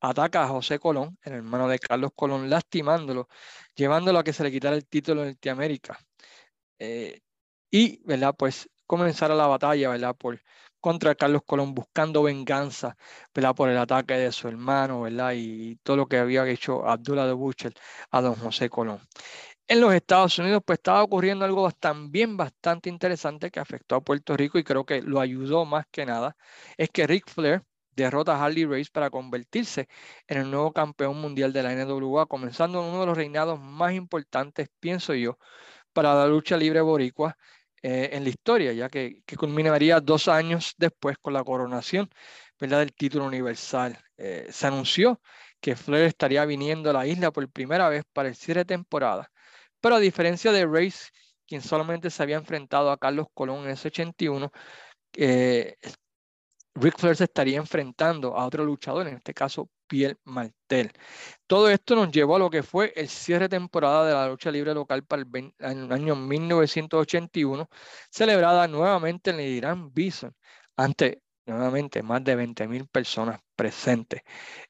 ataca 0.01 0.43
a 0.43 0.47
José 0.47 0.77
Colón, 0.77 1.17
el 1.23 1.33
hermano 1.33 1.67
de 1.67 1.79
Carlos 1.79 2.12
Colón, 2.15 2.49
lastimándolo, 2.51 3.27
llevándolo 3.75 4.19
a 4.19 4.23
que 4.23 4.33
se 4.33 4.43
le 4.43 4.51
quitara 4.51 4.75
el 4.75 4.86
título 4.86 5.21
de 5.21 5.27
Norteamérica. 5.29 5.97
Eh, 6.77 7.21
y, 7.71 8.03
¿verdad? 8.05 8.36
Pues 8.38 8.69
comenzara 8.86 9.33
la 9.33 9.47
batalla, 9.47 9.89
¿verdad? 9.89 10.15
Por, 10.15 10.39
contra 10.84 11.15
Carlos 11.15 11.43
Colón 11.46 11.74
buscando 11.74 12.24
venganza 12.24 12.98
¿verdad? 13.34 13.56
por 13.56 13.69
el 13.69 13.78
ataque 13.78 14.15
de 14.15 14.34
su 14.34 14.50
hermano 14.50 15.04
¿verdad? 15.04 15.32
y 15.34 15.78
todo 15.78 15.96
lo 15.96 16.08
que 16.08 16.17
había 16.17 16.46
hecho 16.46 16.86
Abdullah 16.86 17.26
de 17.26 17.32
Butcher 17.32 17.74
a 18.12 18.19
don 18.22 18.36
José 18.36 18.69
Colón. 18.69 19.00
En 19.65 19.80
los 19.80 19.93
Estados 19.93 20.38
Unidos 20.39 20.62
pues 20.65 20.80
estaba 20.80 21.02
ocurriendo 21.02 21.46
algo 21.46 21.72
también 21.72 22.36
bastante 22.36 22.89
interesante 22.89 23.50
que 23.50 23.62
afectó 23.62 23.96
a 23.96 24.02
Puerto 24.02 24.36
Rico 24.36 24.60
y 24.60 24.65
creo 24.65 24.86
que 24.86 25.02
lo 25.02 25.22
ayudó 25.22 25.63
más 25.63 25.86
que 25.89 26.06
nada, 26.06 26.36
es 26.78 26.89
que 26.89 27.08
Ric 27.08 27.30
Flair 27.30 27.63
derrota 27.96 28.36
a 28.36 28.43
Harley 28.43 28.65
Race 28.65 28.89
para 28.91 29.10
convertirse 29.10 29.88
en 30.28 30.39
el 30.39 30.52
nuevo 30.52 30.74
campeón 30.74 31.15
mundial 31.22 31.54
de 31.54 31.63
la 31.63 31.72
NWA, 31.72 32.26
comenzando 32.26 32.82
uno 32.82 33.00
de 33.00 33.06
los 33.06 33.15
reinados 33.15 33.58
más 33.58 33.93
importantes, 33.93 34.67
pienso 34.82 35.13
yo, 35.13 35.38
para 35.93 36.13
la 36.13 36.28
lucha 36.28 36.58
libre 36.58 36.82
boricua 36.82 37.38
eh, 37.84 38.12
en 38.13 38.24
la 38.24 38.30
historia, 38.30 38.72
ya 38.72 38.89
que, 38.89 39.24
culminaría 39.38 40.00
dos 40.00 40.30
años 40.30 40.74
después 40.78 41.17
con 41.19 41.34
la 41.34 41.43
coronación 41.43 42.10
¿verdad? 42.60 42.80
del 42.80 42.93
título 42.93 43.26
universal. 43.26 44.00
Eh, 44.17 44.48
se 44.52 44.67
anunció 44.67 45.19
que 45.60 45.76
Flair 45.76 46.06
estaría 46.06 46.46
viniendo 46.46 46.89
a 46.89 46.93
la 46.93 47.06
isla 47.08 47.32
por 47.32 47.50
primera 47.52 47.89
vez 47.89 48.04
para 48.13 48.30
el 48.30 48.36
cierre 48.36 48.62
de 48.62 48.65
temporada, 48.65 49.30
pero 49.82 49.96
a 49.96 50.00
diferencia 50.00 50.54
de 50.54 50.65
Race, 50.65 51.10
quien 51.46 51.62
solamente 51.62 52.10
se 52.10 52.24
había 52.24 52.38
enfrentado 52.38 52.89
a 52.89 52.98
Carlos 52.98 53.28
Colón 53.34 53.65
en 53.65 53.72
ese 53.72 53.89
81, 53.89 54.52
eh, 55.17 55.76
Rick 56.76 56.98
Flair 57.00 57.17
se 57.17 57.26
estaría 57.26 57.58
enfrentando 57.58 58.38
a 58.38 58.46
otro 58.46 58.63
luchador, 58.65 59.08
en 59.08 59.15
este 59.15 59.34
caso 59.34 59.69
Piel 59.93 60.17
Martel. 60.23 60.91
Todo 61.45 61.69
esto 61.69 61.95
nos 61.95 62.12
llevó 62.12 62.38
a 62.38 62.39
lo 62.39 62.49
que 62.49 62.63
fue 62.63 62.93
el 62.95 63.08
cierre 63.08 63.47
temporada 63.47 64.08
de 64.08 64.13
la 64.13 64.27
lucha 64.27 64.49
libre 64.49 64.73
local 64.73 65.03
para 65.06 65.21
el, 65.21 65.91
año 65.91 66.15
1981, 66.15 67.69
celebrada 68.10 68.67
nuevamente 68.67 69.29
en 69.29 69.39
el 69.39 69.51
Irán 69.51 69.93
Bison, 69.93 70.34
ante 70.75 71.21
nuevamente 71.45 72.01
más 72.01 72.23
de 72.23 72.36
20.000 72.36 72.88
personas 72.89 73.39
presentes. 73.56 74.23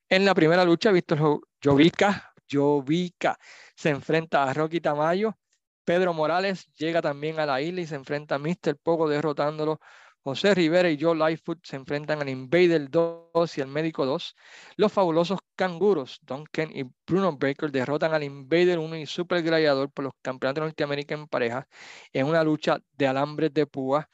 En 0.10 0.26
la 0.26 0.36
primera 0.36 0.66
lucha, 0.66 0.92
Víctor 0.92 1.42
Jovica, 1.64 2.34
Jovica 2.52 3.40
se 3.78 3.92
enfrenta 3.92 4.44
a 4.44 4.54
Rocky 4.54 4.82
Tamayo. 4.82 5.38
Pedro 5.86 6.14
Morales 6.14 6.68
llega 6.76 7.02
también 7.02 7.40
a 7.40 7.46
la 7.46 7.62
isla 7.62 7.80
y 7.80 7.88
se 7.88 7.96
enfrenta 7.96 8.36
a 8.36 8.40
Mr. 8.40 8.76
Pogo 8.84 9.08
derrotándolo 9.08 9.80
José 10.24 10.56
Rivera 10.56 10.90
y 10.90 10.98
Joe 11.00 11.18
Lightfoot 11.18 11.60
se 11.66 11.76
enfrentan 11.76 12.22
al 12.22 12.30
Invader 12.30 12.90
2 12.90 13.58
y 13.58 13.62
al 13.62 13.68
Médico 13.68 14.06
2. 14.06 14.36
Los 14.78 14.94
fabulosos 14.94 15.40
canguros, 15.56 16.20
Duncan 16.22 16.70
y 16.74 16.86
Bruno 17.06 17.36
Baker, 17.38 17.72
derrotan 17.72 18.14
al 18.14 18.24
Invader 18.24 18.80
1 18.80 18.96
y 18.98 19.06
Super 19.06 19.44
Gladiador 19.44 19.92
por 19.92 20.06
los 20.06 20.14
campeonatos 20.22 20.62
de 20.62 20.68
Norteamérica 20.68 21.16
en 21.16 21.28
pareja 21.28 21.68
en 22.14 22.28
una 22.28 22.44
lucha 22.44 22.80
de 22.94 23.08
alambres 23.08 23.54
de 23.54 23.68
púa. 23.68 24.10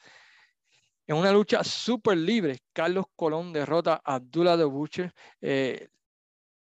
En 1.06 1.16
una 1.16 1.32
lucha 1.32 1.62
súper 1.64 2.16
libre, 2.18 2.58
Carlos 2.72 3.06
Colón 3.16 3.52
derrota 3.52 4.00
a 4.04 4.16
Abdullah 4.16 4.56
de 4.56 4.64
Butcher. 4.64 5.12
Eh, 5.40 5.88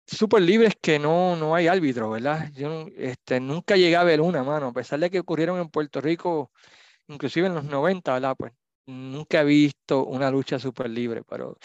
súper 0.07 0.43
libre 0.43 0.69
es 0.69 0.77
que 0.81 0.99
no, 0.99 1.37
no 1.37 1.55
hay 1.55 1.69
árbitro, 1.69 2.11
¿verdad? 2.11 2.51
Yo 2.53 2.87
este, 2.97 3.41
nunca 3.41 3.77
llegué 3.77 3.97
a 3.97 4.05
ver 4.05 4.21
una, 4.21 4.43
mano, 4.45 4.69
a 4.69 4.73
pesar 4.73 5.01
de 5.01 5.11
que 5.11 5.21
ocurrieron 5.21 5.61
en 5.61 5.69
Puerto 5.69 6.01
Rico, 6.01 6.53
inclusive 7.09 7.47
en 7.49 7.55
los 7.55 7.65
90, 7.65 8.13
¿verdad? 8.15 8.37
Pues 8.39 8.53
nunca 8.87 9.43
he 9.43 9.45
visto 9.45 10.05
una 10.07 10.31
lucha 10.31 10.59
súper 10.59 10.91
libre, 10.91 11.23
pero 11.25 11.59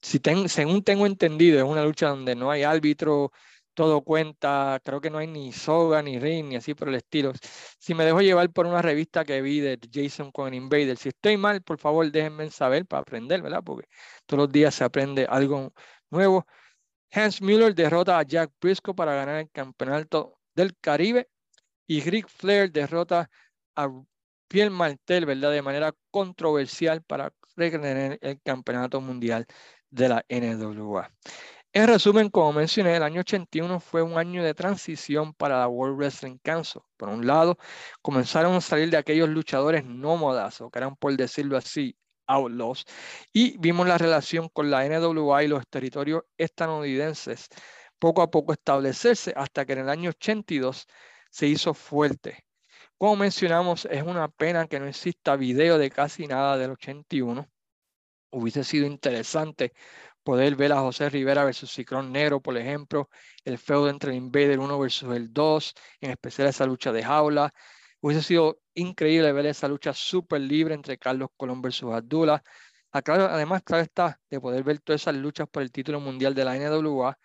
si 0.00 0.20
según 0.48 0.82
tengo 0.84 1.06
entendido, 1.06 1.58
es 1.58 1.64
una 1.64 1.84
lucha 1.84 2.08
donde 2.08 2.34
no 2.36 2.50
hay 2.50 2.62
árbitro, 2.62 3.32
todo 3.74 4.02
cuenta, 4.02 4.80
creo 4.84 5.00
que 5.00 5.10
no 5.10 5.18
hay 5.18 5.26
ni 5.26 5.52
soga, 5.52 6.02
ni 6.02 6.18
ring, 6.18 6.48
ni 6.48 6.56
así 6.56 6.74
por 6.74 6.88
el 6.88 6.96
estilo. 6.96 7.32
Si 7.78 7.94
me 7.94 8.04
dejo 8.04 8.20
llevar 8.22 8.50
por 8.50 8.66
una 8.66 8.82
revista 8.82 9.24
que 9.24 9.42
vi 9.42 9.60
de 9.60 9.78
Jason 9.92 10.32
con 10.32 10.54
Invader, 10.54 10.96
si 10.96 11.10
estoy 11.10 11.36
mal, 11.36 11.62
por 11.62 11.78
favor 11.78 12.10
déjenme 12.10 12.50
saber 12.50 12.86
para 12.86 13.02
aprender, 13.02 13.42
¿verdad? 13.42 13.62
Porque 13.64 13.88
todos 14.26 14.44
los 14.44 14.52
días 14.52 14.74
se 14.74 14.84
aprende 14.84 15.26
algo 15.28 15.72
nuevo. 16.10 16.46
Hans 17.12 17.42
Müller 17.42 17.74
derrota 17.74 18.18
a 18.18 18.22
Jack 18.22 18.52
Briscoe 18.60 18.94
para 18.94 19.14
ganar 19.14 19.40
el 19.40 19.50
campeonato 19.50 20.38
del 20.54 20.76
Caribe 20.80 21.28
y 21.86 22.00
Rick 22.00 22.28
Flair 22.28 22.72
derrota 22.72 23.30
a 23.76 23.88
Piel 24.48 24.70
Martel, 24.70 25.26
¿verdad? 25.26 25.52
De 25.52 25.62
manera 25.62 25.92
controversial 26.10 27.02
para 27.02 27.32
retener 27.56 28.18
el 28.22 28.40
campeonato 28.42 29.00
mundial 29.00 29.46
de 29.90 30.08
la 30.08 30.24
NWA. 30.28 31.10
En 31.72 31.88
resumen, 31.88 32.30
como 32.30 32.52
mencioné, 32.54 32.96
el 32.96 33.02
año 33.02 33.20
81 33.20 33.80
fue 33.80 34.02
un 34.02 34.16
año 34.16 34.42
de 34.42 34.54
transición 34.54 35.34
para 35.34 35.58
la 35.58 35.68
World 35.68 35.98
Wrestling 35.98 36.38
Council. 36.42 36.80
Por 36.96 37.10
un 37.10 37.26
lado, 37.26 37.58
comenzaron 38.00 38.54
a 38.54 38.60
salir 38.62 38.90
de 38.90 38.96
aquellos 38.96 39.28
luchadores 39.28 39.84
nómadas, 39.84 40.60
o 40.62 40.70
que 40.70 40.78
eran, 40.78 40.96
por 40.96 41.14
decirlo 41.16 41.56
así, 41.56 41.96
outlaws, 42.26 42.86
y 43.32 43.58
vimos 43.58 43.86
la 43.86 43.98
relación 43.98 44.48
con 44.48 44.70
la 44.70 44.86
NWA 44.86 45.44
y 45.44 45.48
los 45.48 45.68
territorios 45.68 46.22
estadounidenses 46.38 47.48
poco 47.98 48.22
a 48.22 48.30
poco 48.30 48.52
establecerse 48.52 49.32
hasta 49.36 49.66
que 49.66 49.74
en 49.74 49.80
el 49.80 49.88
año 49.90 50.10
82 50.10 50.86
se 51.30 51.46
hizo 51.46 51.74
fuerte 51.74 52.45
como 52.98 53.16
mencionamos, 53.16 53.86
es 53.90 54.02
una 54.02 54.28
pena 54.28 54.66
que 54.66 54.80
no 54.80 54.86
exista 54.86 55.36
video 55.36 55.78
de 55.78 55.90
casi 55.90 56.26
nada 56.26 56.56
del 56.56 56.72
81. 56.72 57.48
Hubiese 58.30 58.64
sido 58.64 58.86
interesante 58.86 59.72
poder 60.22 60.56
ver 60.56 60.72
a 60.72 60.80
José 60.80 61.08
Rivera 61.10 61.44
versus 61.44 61.72
Ciclón 61.72 62.12
Negro, 62.12 62.40
por 62.40 62.56
ejemplo, 62.56 63.08
el 63.44 63.58
feudo 63.58 63.88
entre 63.90 64.10
el 64.10 64.16
Invader 64.16 64.58
1 64.58 64.78
versus 64.78 65.14
el 65.14 65.32
2, 65.32 65.74
en 66.00 66.10
especial 66.10 66.48
esa 66.48 66.66
lucha 66.66 66.92
de 66.92 67.02
jaula. 67.04 67.52
Hubiese 68.00 68.22
sido 68.22 68.60
increíble 68.74 69.32
ver 69.32 69.46
esa 69.46 69.68
lucha 69.68 69.92
súper 69.94 70.40
libre 70.40 70.74
entre 70.74 70.98
Carlos 70.98 71.28
Colón 71.36 71.62
versus 71.62 71.92
Abdullah. 71.92 72.42
Además, 72.92 73.62
claro 73.62 73.82
está, 73.82 74.20
de 74.30 74.40
poder 74.40 74.64
ver 74.64 74.80
todas 74.80 75.02
esas 75.02 75.14
luchas 75.14 75.48
por 75.48 75.62
el 75.62 75.70
título 75.70 76.00
mundial 76.00 76.34
de 76.34 76.44
la 76.44 76.56
NWA 76.56 77.18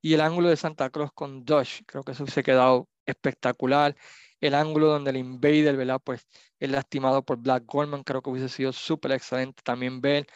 y 0.00 0.14
el 0.14 0.20
ángulo 0.20 0.48
de 0.48 0.56
Santa 0.56 0.90
Cruz 0.90 1.10
con 1.14 1.44
Dodge. 1.44 1.84
Creo 1.86 2.02
que 2.04 2.12
eso 2.12 2.26
se 2.26 2.40
ha 2.40 2.42
quedado 2.42 2.88
espectacular 3.06 3.96
el 4.40 4.54
ángulo 4.54 4.86
donde 4.88 5.10
el 5.10 5.16
Invader, 5.16 5.76
¿verdad? 5.76 6.00
Pues 6.02 6.26
es 6.58 6.70
lastimado 6.70 7.24
por 7.24 7.38
Black 7.38 7.64
Goldman, 7.66 8.04
creo 8.04 8.22
que 8.22 8.30
hubiese 8.30 8.48
sido 8.48 8.72
súper 8.72 9.12
excelente 9.12 9.62
también 9.64 10.00
ver 10.00 10.26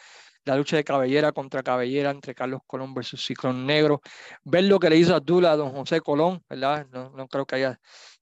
la 0.45 0.57
lucha 0.57 0.75
de 0.75 0.83
cabellera 0.83 1.31
contra 1.31 1.63
cabellera 1.63 2.11
entre 2.11 2.35
Carlos 2.35 2.61
Colón 2.67 2.93
versus 2.93 3.25
Ciclón 3.25 3.65
Negro, 3.65 4.01
ver 4.43 4.65
lo 4.65 4.79
que 4.79 4.89
le 4.89 4.97
hizo 4.97 5.15
Abdullah 5.15 5.53
a 5.53 5.55
don 5.57 5.71
José 5.71 6.01
Colón, 6.01 6.43
¿verdad? 6.49 6.87
No, 6.91 7.11
no 7.11 7.27
creo 7.27 7.45
que 7.45 7.55
haya, 7.55 7.79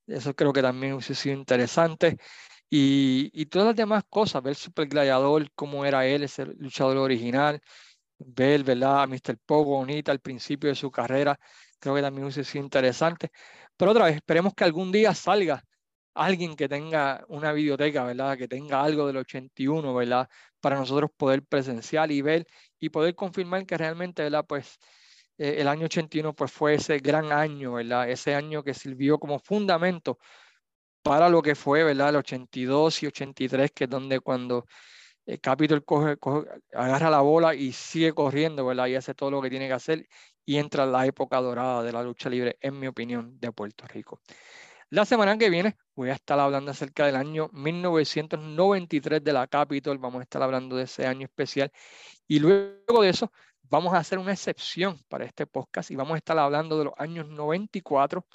eso 0.07 0.35
creo 0.35 0.53
que 0.53 0.61
también 0.61 0.93
hubiese 0.93 1.15
sido 1.15 1.35
interesante. 1.35 2.17
Y, 2.69 3.31
y 3.33 3.47
todas 3.47 3.67
las 3.67 3.75
demás 3.75 4.03
cosas, 4.09 4.41
ver 4.43 4.55
Super 4.55 4.87
Gladiador, 4.87 5.51
cómo 5.55 5.85
era 5.85 6.05
él, 6.07 6.23
ese 6.23 6.45
luchador 6.45 6.97
original, 6.97 7.61
ver, 8.25 8.63
¿verdad? 8.63 9.03
A 9.03 9.07
Mr. 9.07 9.37
Pogo 9.45 9.77
Bonita 9.77 10.11
al 10.11 10.19
principio 10.19 10.69
de 10.69 10.75
su 10.75 10.91
carrera, 10.91 11.39
creo 11.79 11.95
que 11.95 12.01
también 12.01 12.25
hubiese 12.25 12.43
sido 12.43 12.63
interesante. 12.63 13.31
Pero 13.77 13.91
otra 13.91 14.05
vez, 14.05 14.15
esperemos 14.17 14.53
que 14.55 14.63
algún 14.63 14.91
día 14.91 15.13
salga 15.15 15.63
alguien 16.13 16.55
que 16.55 16.67
tenga 16.69 17.23
una 17.29 17.53
biblioteca, 17.53 18.03
¿verdad? 18.03 18.37
Que 18.37 18.47
tenga 18.47 18.83
algo 18.83 19.07
del 19.07 19.17
81, 19.17 19.93
¿verdad? 19.93 20.29
Para 20.59 20.77
nosotros 20.77 21.11
poder 21.15 21.43
presenciar 21.43 22.11
y 22.11 22.21
ver 22.21 22.45
y 22.79 22.89
poder 22.89 23.15
confirmar 23.15 23.65
que 23.65 23.77
realmente, 23.77 24.23
¿verdad? 24.23 24.45
Pues 24.47 24.77
eh, 25.37 25.55
el 25.59 25.67
año 25.67 25.85
81 25.85 26.33
pues 26.35 26.51
fue 26.51 26.75
ese 26.75 26.99
gran 26.99 27.31
año, 27.31 27.73
¿verdad? 27.73 28.09
Ese 28.09 28.35
año 28.35 28.63
que 28.63 28.73
sirvió 28.73 29.19
como 29.19 29.39
fundamento 29.39 30.19
para 31.01 31.29
lo 31.29 31.41
que 31.41 31.55
fue, 31.55 31.83
¿verdad? 31.83 32.09
El 32.09 32.17
82 32.17 33.03
y 33.03 33.07
83, 33.07 33.71
que 33.71 33.85
es 33.85 33.89
donde 33.89 34.19
cuando 34.19 34.65
el 35.25 35.39
Capitol 35.39 35.83
coge, 35.85 36.17
agarra 36.73 37.09
la 37.09 37.21
bola 37.21 37.55
y 37.55 37.71
sigue 37.71 38.13
corriendo, 38.13 38.65
¿verdad? 38.65 38.87
Y 38.87 38.95
hace 38.95 39.13
todo 39.13 39.31
lo 39.31 39.41
que 39.41 39.49
tiene 39.49 39.67
que 39.67 39.73
hacer 39.73 40.07
y 40.45 40.57
entra 40.57 40.85
la 40.85 41.05
época 41.05 41.39
dorada 41.39 41.83
de 41.83 41.91
la 41.91 42.03
lucha 42.03 42.29
libre, 42.29 42.57
en 42.61 42.79
mi 42.79 42.87
opinión, 42.87 43.39
de 43.39 43.51
Puerto 43.51 43.85
Rico. 43.87 44.19
La 44.89 45.05
semana 45.05 45.37
que 45.37 45.49
viene 45.49 45.77
voy 45.95 46.09
a 46.09 46.13
estar 46.13 46.37
hablando 46.37 46.71
acerca 46.71 47.05
del 47.05 47.15
año 47.15 47.49
1993 47.53 49.23
de 49.23 49.31
la 49.31 49.47
Capitol, 49.47 49.97
vamos 49.99 50.19
a 50.19 50.23
estar 50.23 50.43
hablando 50.43 50.75
de 50.75 50.83
ese 50.83 51.07
año 51.07 51.25
especial 51.25 51.71
y 52.27 52.39
luego 52.39 53.01
de 53.01 53.09
eso 53.09 53.31
vamos 53.63 53.93
a 53.93 53.99
hacer 53.99 54.19
una 54.19 54.33
excepción 54.33 54.99
para 55.07 55.23
este 55.23 55.47
podcast 55.47 55.91
y 55.91 55.95
vamos 55.95 56.15
a 56.15 56.17
estar 56.17 56.37
hablando 56.37 56.77
de 56.77 56.85
los 56.85 56.93
años 56.97 57.25
94 57.29 58.25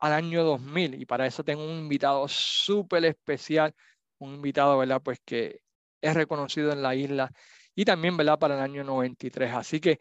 al 0.00 0.12
año 0.12 0.44
2000 0.44 1.00
y 1.00 1.06
para 1.06 1.26
eso 1.26 1.42
tengo 1.42 1.64
un 1.64 1.78
invitado 1.78 2.28
súper 2.28 3.06
especial, 3.06 3.74
un 4.18 4.34
invitado, 4.34 4.76
¿verdad? 4.76 5.00
Pues 5.02 5.18
que 5.24 5.63
es 6.04 6.14
reconocido 6.14 6.72
en 6.72 6.82
la 6.82 6.94
isla 6.94 7.30
y 7.74 7.84
también, 7.84 8.16
¿verdad? 8.16 8.38
Para 8.38 8.56
el 8.56 8.60
año 8.62 8.84
93. 8.84 9.52
Así 9.54 9.80
que 9.80 10.00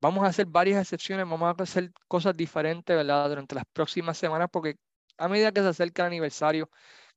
vamos 0.00 0.24
a 0.24 0.28
hacer 0.28 0.46
varias 0.46 0.80
excepciones, 0.82 1.28
vamos 1.28 1.54
a 1.58 1.62
hacer 1.62 1.92
cosas 2.08 2.36
diferentes, 2.36 2.96
¿verdad? 2.96 3.28
Durante 3.28 3.54
las 3.54 3.64
próximas 3.72 4.18
semanas 4.18 4.48
porque 4.52 4.76
a 5.18 5.28
medida 5.28 5.52
que 5.52 5.60
se 5.62 5.68
acerca 5.68 6.02
el 6.02 6.08
aniversario, 6.08 6.70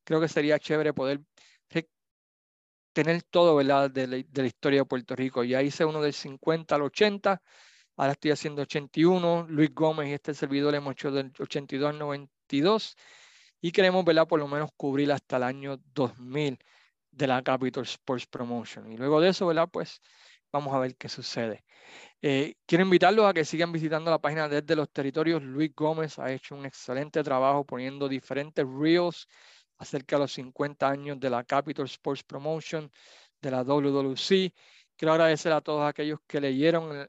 creo 0.04 0.22
que 0.22 0.28
sería 0.28 0.60
chévere 0.60 0.94
poder 0.94 1.22
tener 2.96 3.24
todo, 3.24 3.56
¿verdad? 3.58 3.92
De 3.92 4.08
la, 4.08 4.46
historia 4.48 4.82
de 4.82 4.86
Puerto 4.86 5.16
Rico. 5.16 5.44
Ya 5.44 5.62
hice 5.62 5.86
uno 5.86 6.02
del 6.02 6.14
50 6.14 6.76
al 6.76 6.84
80, 6.84 7.42
ahora 7.98 8.14
estoy 8.14 8.32
haciendo 8.32 8.62
81, 8.64 9.48
Luis 9.50 9.74
Gómez 9.74 10.10
y 10.10 10.14
este 10.14 10.34
servidor 10.34 10.74
hemos 10.76 10.94
hecho 10.94 11.12
del 11.12 11.34
82 11.38 11.90
al 11.90 12.00
92 12.00 12.96
y 13.62 13.72
queremos, 13.72 14.06
¿verdad? 14.06 14.28
Por 14.28 14.40
lo 14.40 14.48
menos 14.48 14.70
cubrir 14.78 15.12
hasta 15.12 15.38
el 15.38 15.44
año 15.44 15.78
2000 15.94 16.58
de 17.16 17.28
la 17.28 17.42
Capital 17.42 17.84
Sports 17.84 18.28
Promotion. 18.28 18.92
Y 18.92 18.98
luego 18.98 19.22
de 19.22 19.30
eso, 19.30 19.48
¿verdad? 19.48 19.70
Pues 19.72 20.02
vamos 20.52 20.74
a 20.74 20.80
ver 20.80 20.96
qué 20.96 21.10
sucede. 21.10 21.64
Eh, 22.22 22.56
quiero 22.66 22.84
invitarlos 22.84 23.26
a 23.26 23.34
que 23.34 23.46
sigan 23.46 23.72
visitando 23.72 24.12
la 24.12 24.20
página 24.20 24.50
desde 24.50 24.76
los 24.76 24.92
territorios. 24.92 25.42
Luis 25.44 25.74
Gómez 25.76 26.20
ha 26.20 26.32
hecho 26.32 26.56
un 26.56 26.66
excelente 26.66 27.24
trabajo 27.24 27.66
poniendo 27.66 28.10
diferentes 28.10 28.66
reels 28.68 29.28
acerca 29.78 30.16
de 30.18 30.22
los 30.22 30.34
50 30.34 30.90
años 30.90 31.20
de 31.20 31.30
la 31.30 31.44
Capital 31.44 31.86
Sports 31.86 32.24
Promotion, 32.24 32.92
de 33.42 33.52
la 33.52 33.64
WWC. 33.64 34.54
Quiero 34.98 35.14
agradecer 35.14 35.52
a 35.52 35.62
todos 35.62 35.88
aquellos 35.88 36.20
que 36.28 36.40
leyeron 36.42 37.08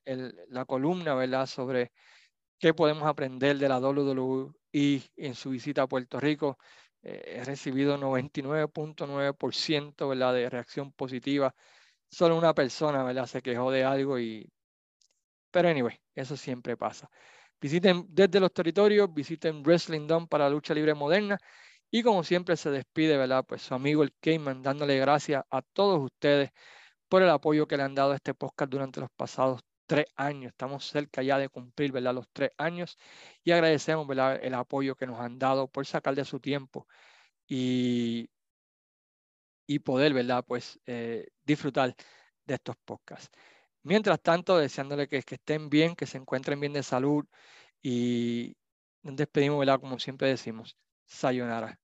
la 0.48 0.64
columna, 0.64 1.14
¿verdad?, 1.14 1.46
sobre 1.46 1.92
qué 2.58 2.74
podemos 2.74 3.04
aprender 3.04 3.58
de 3.58 3.68
la 3.68 3.78
WWE 3.78 4.52
en 5.16 5.34
su 5.34 5.50
visita 5.50 5.82
a 5.82 5.86
Puerto 5.86 6.18
Rico. 6.20 6.58
Eh, 7.08 7.38
he 7.38 7.44
recibido 7.44 7.96
99.9% 7.98 10.08
¿verdad? 10.08 10.34
de 10.34 10.50
reacción 10.50 10.92
positiva. 10.92 11.54
Solo 12.10 12.36
una 12.36 12.54
persona 12.54 13.04
¿verdad? 13.04 13.26
se 13.26 13.42
quejó 13.42 13.70
de 13.70 13.84
algo 13.84 14.18
y... 14.18 14.50
Pero 15.50 15.68
anyway, 15.68 15.98
eso 16.14 16.36
siempre 16.36 16.76
pasa. 16.76 17.08
Visiten 17.60 18.06
desde 18.08 18.40
los 18.40 18.52
territorios, 18.52 19.12
visiten 19.14 19.62
Wrestling 19.62 20.06
Dome 20.06 20.26
para 20.26 20.50
lucha 20.50 20.74
libre 20.74 20.94
moderna 20.94 21.38
y 21.90 22.02
como 22.02 22.24
siempre 22.24 22.56
se 22.56 22.70
despide, 22.70 23.16
¿verdad? 23.16 23.44
Pues 23.46 23.62
su 23.62 23.74
amigo 23.74 24.02
el 24.02 24.12
Cayman 24.20 24.62
dándole 24.62 24.98
gracias 24.98 25.44
a 25.50 25.62
todos 25.62 26.02
ustedes 26.02 26.50
por 27.08 27.22
el 27.22 27.30
apoyo 27.30 27.66
que 27.68 27.76
le 27.76 27.84
han 27.84 27.94
dado 27.94 28.12
a 28.12 28.16
este 28.16 28.34
podcast 28.34 28.70
durante 28.70 29.00
los 29.00 29.10
pasados 29.16 29.60
tres 29.86 30.06
años. 30.16 30.50
Estamos 30.50 30.86
cerca 30.86 31.22
ya 31.22 31.38
de 31.38 31.48
cumplir, 31.48 31.92
¿verdad? 31.92 32.14
Los 32.14 32.28
tres 32.32 32.50
años 32.58 32.98
y 33.44 33.52
agradecemos, 33.52 34.06
¿verdad? 34.06 34.38
El 34.42 34.54
apoyo 34.54 34.96
que 34.96 35.06
nos 35.06 35.20
han 35.20 35.38
dado 35.38 35.68
por 35.68 35.86
sacar 35.86 36.14
de 36.14 36.24
su 36.24 36.40
tiempo 36.40 36.86
y, 37.46 38.30
y 39.66 39.78
poder, 39.80 40.14
¿verdad? 40.14 40.44
Pues 40.46 40.80
eh, 40.86 41.28
disfrutar 41.44 41.94
de 42.44 42.54
estos 42.54 42.76
podcasts. 42.84 43.30
Mientras 43.82 44.20
tanto, 44.20 44.58
deseándole 44.58 45.08
que, 45.08 45.18
estén 45.18 45.70
bien, 45.70 45.94
que 45.94 46.06
se 46.06 46.18
encuentren 46.18 46.58
bien 46.58 46.72
de 46.72 46.82
salud 46.82 47.24
y 47.82 48.56
nos 49.02 49.16
despedimos, 49.16 49.60
¿verdad? 49.60 49.80
Como 49.80 49.98
siempre 50.00 50.28
decimos, 50.28 50.76
sayonara. 51.06 51.78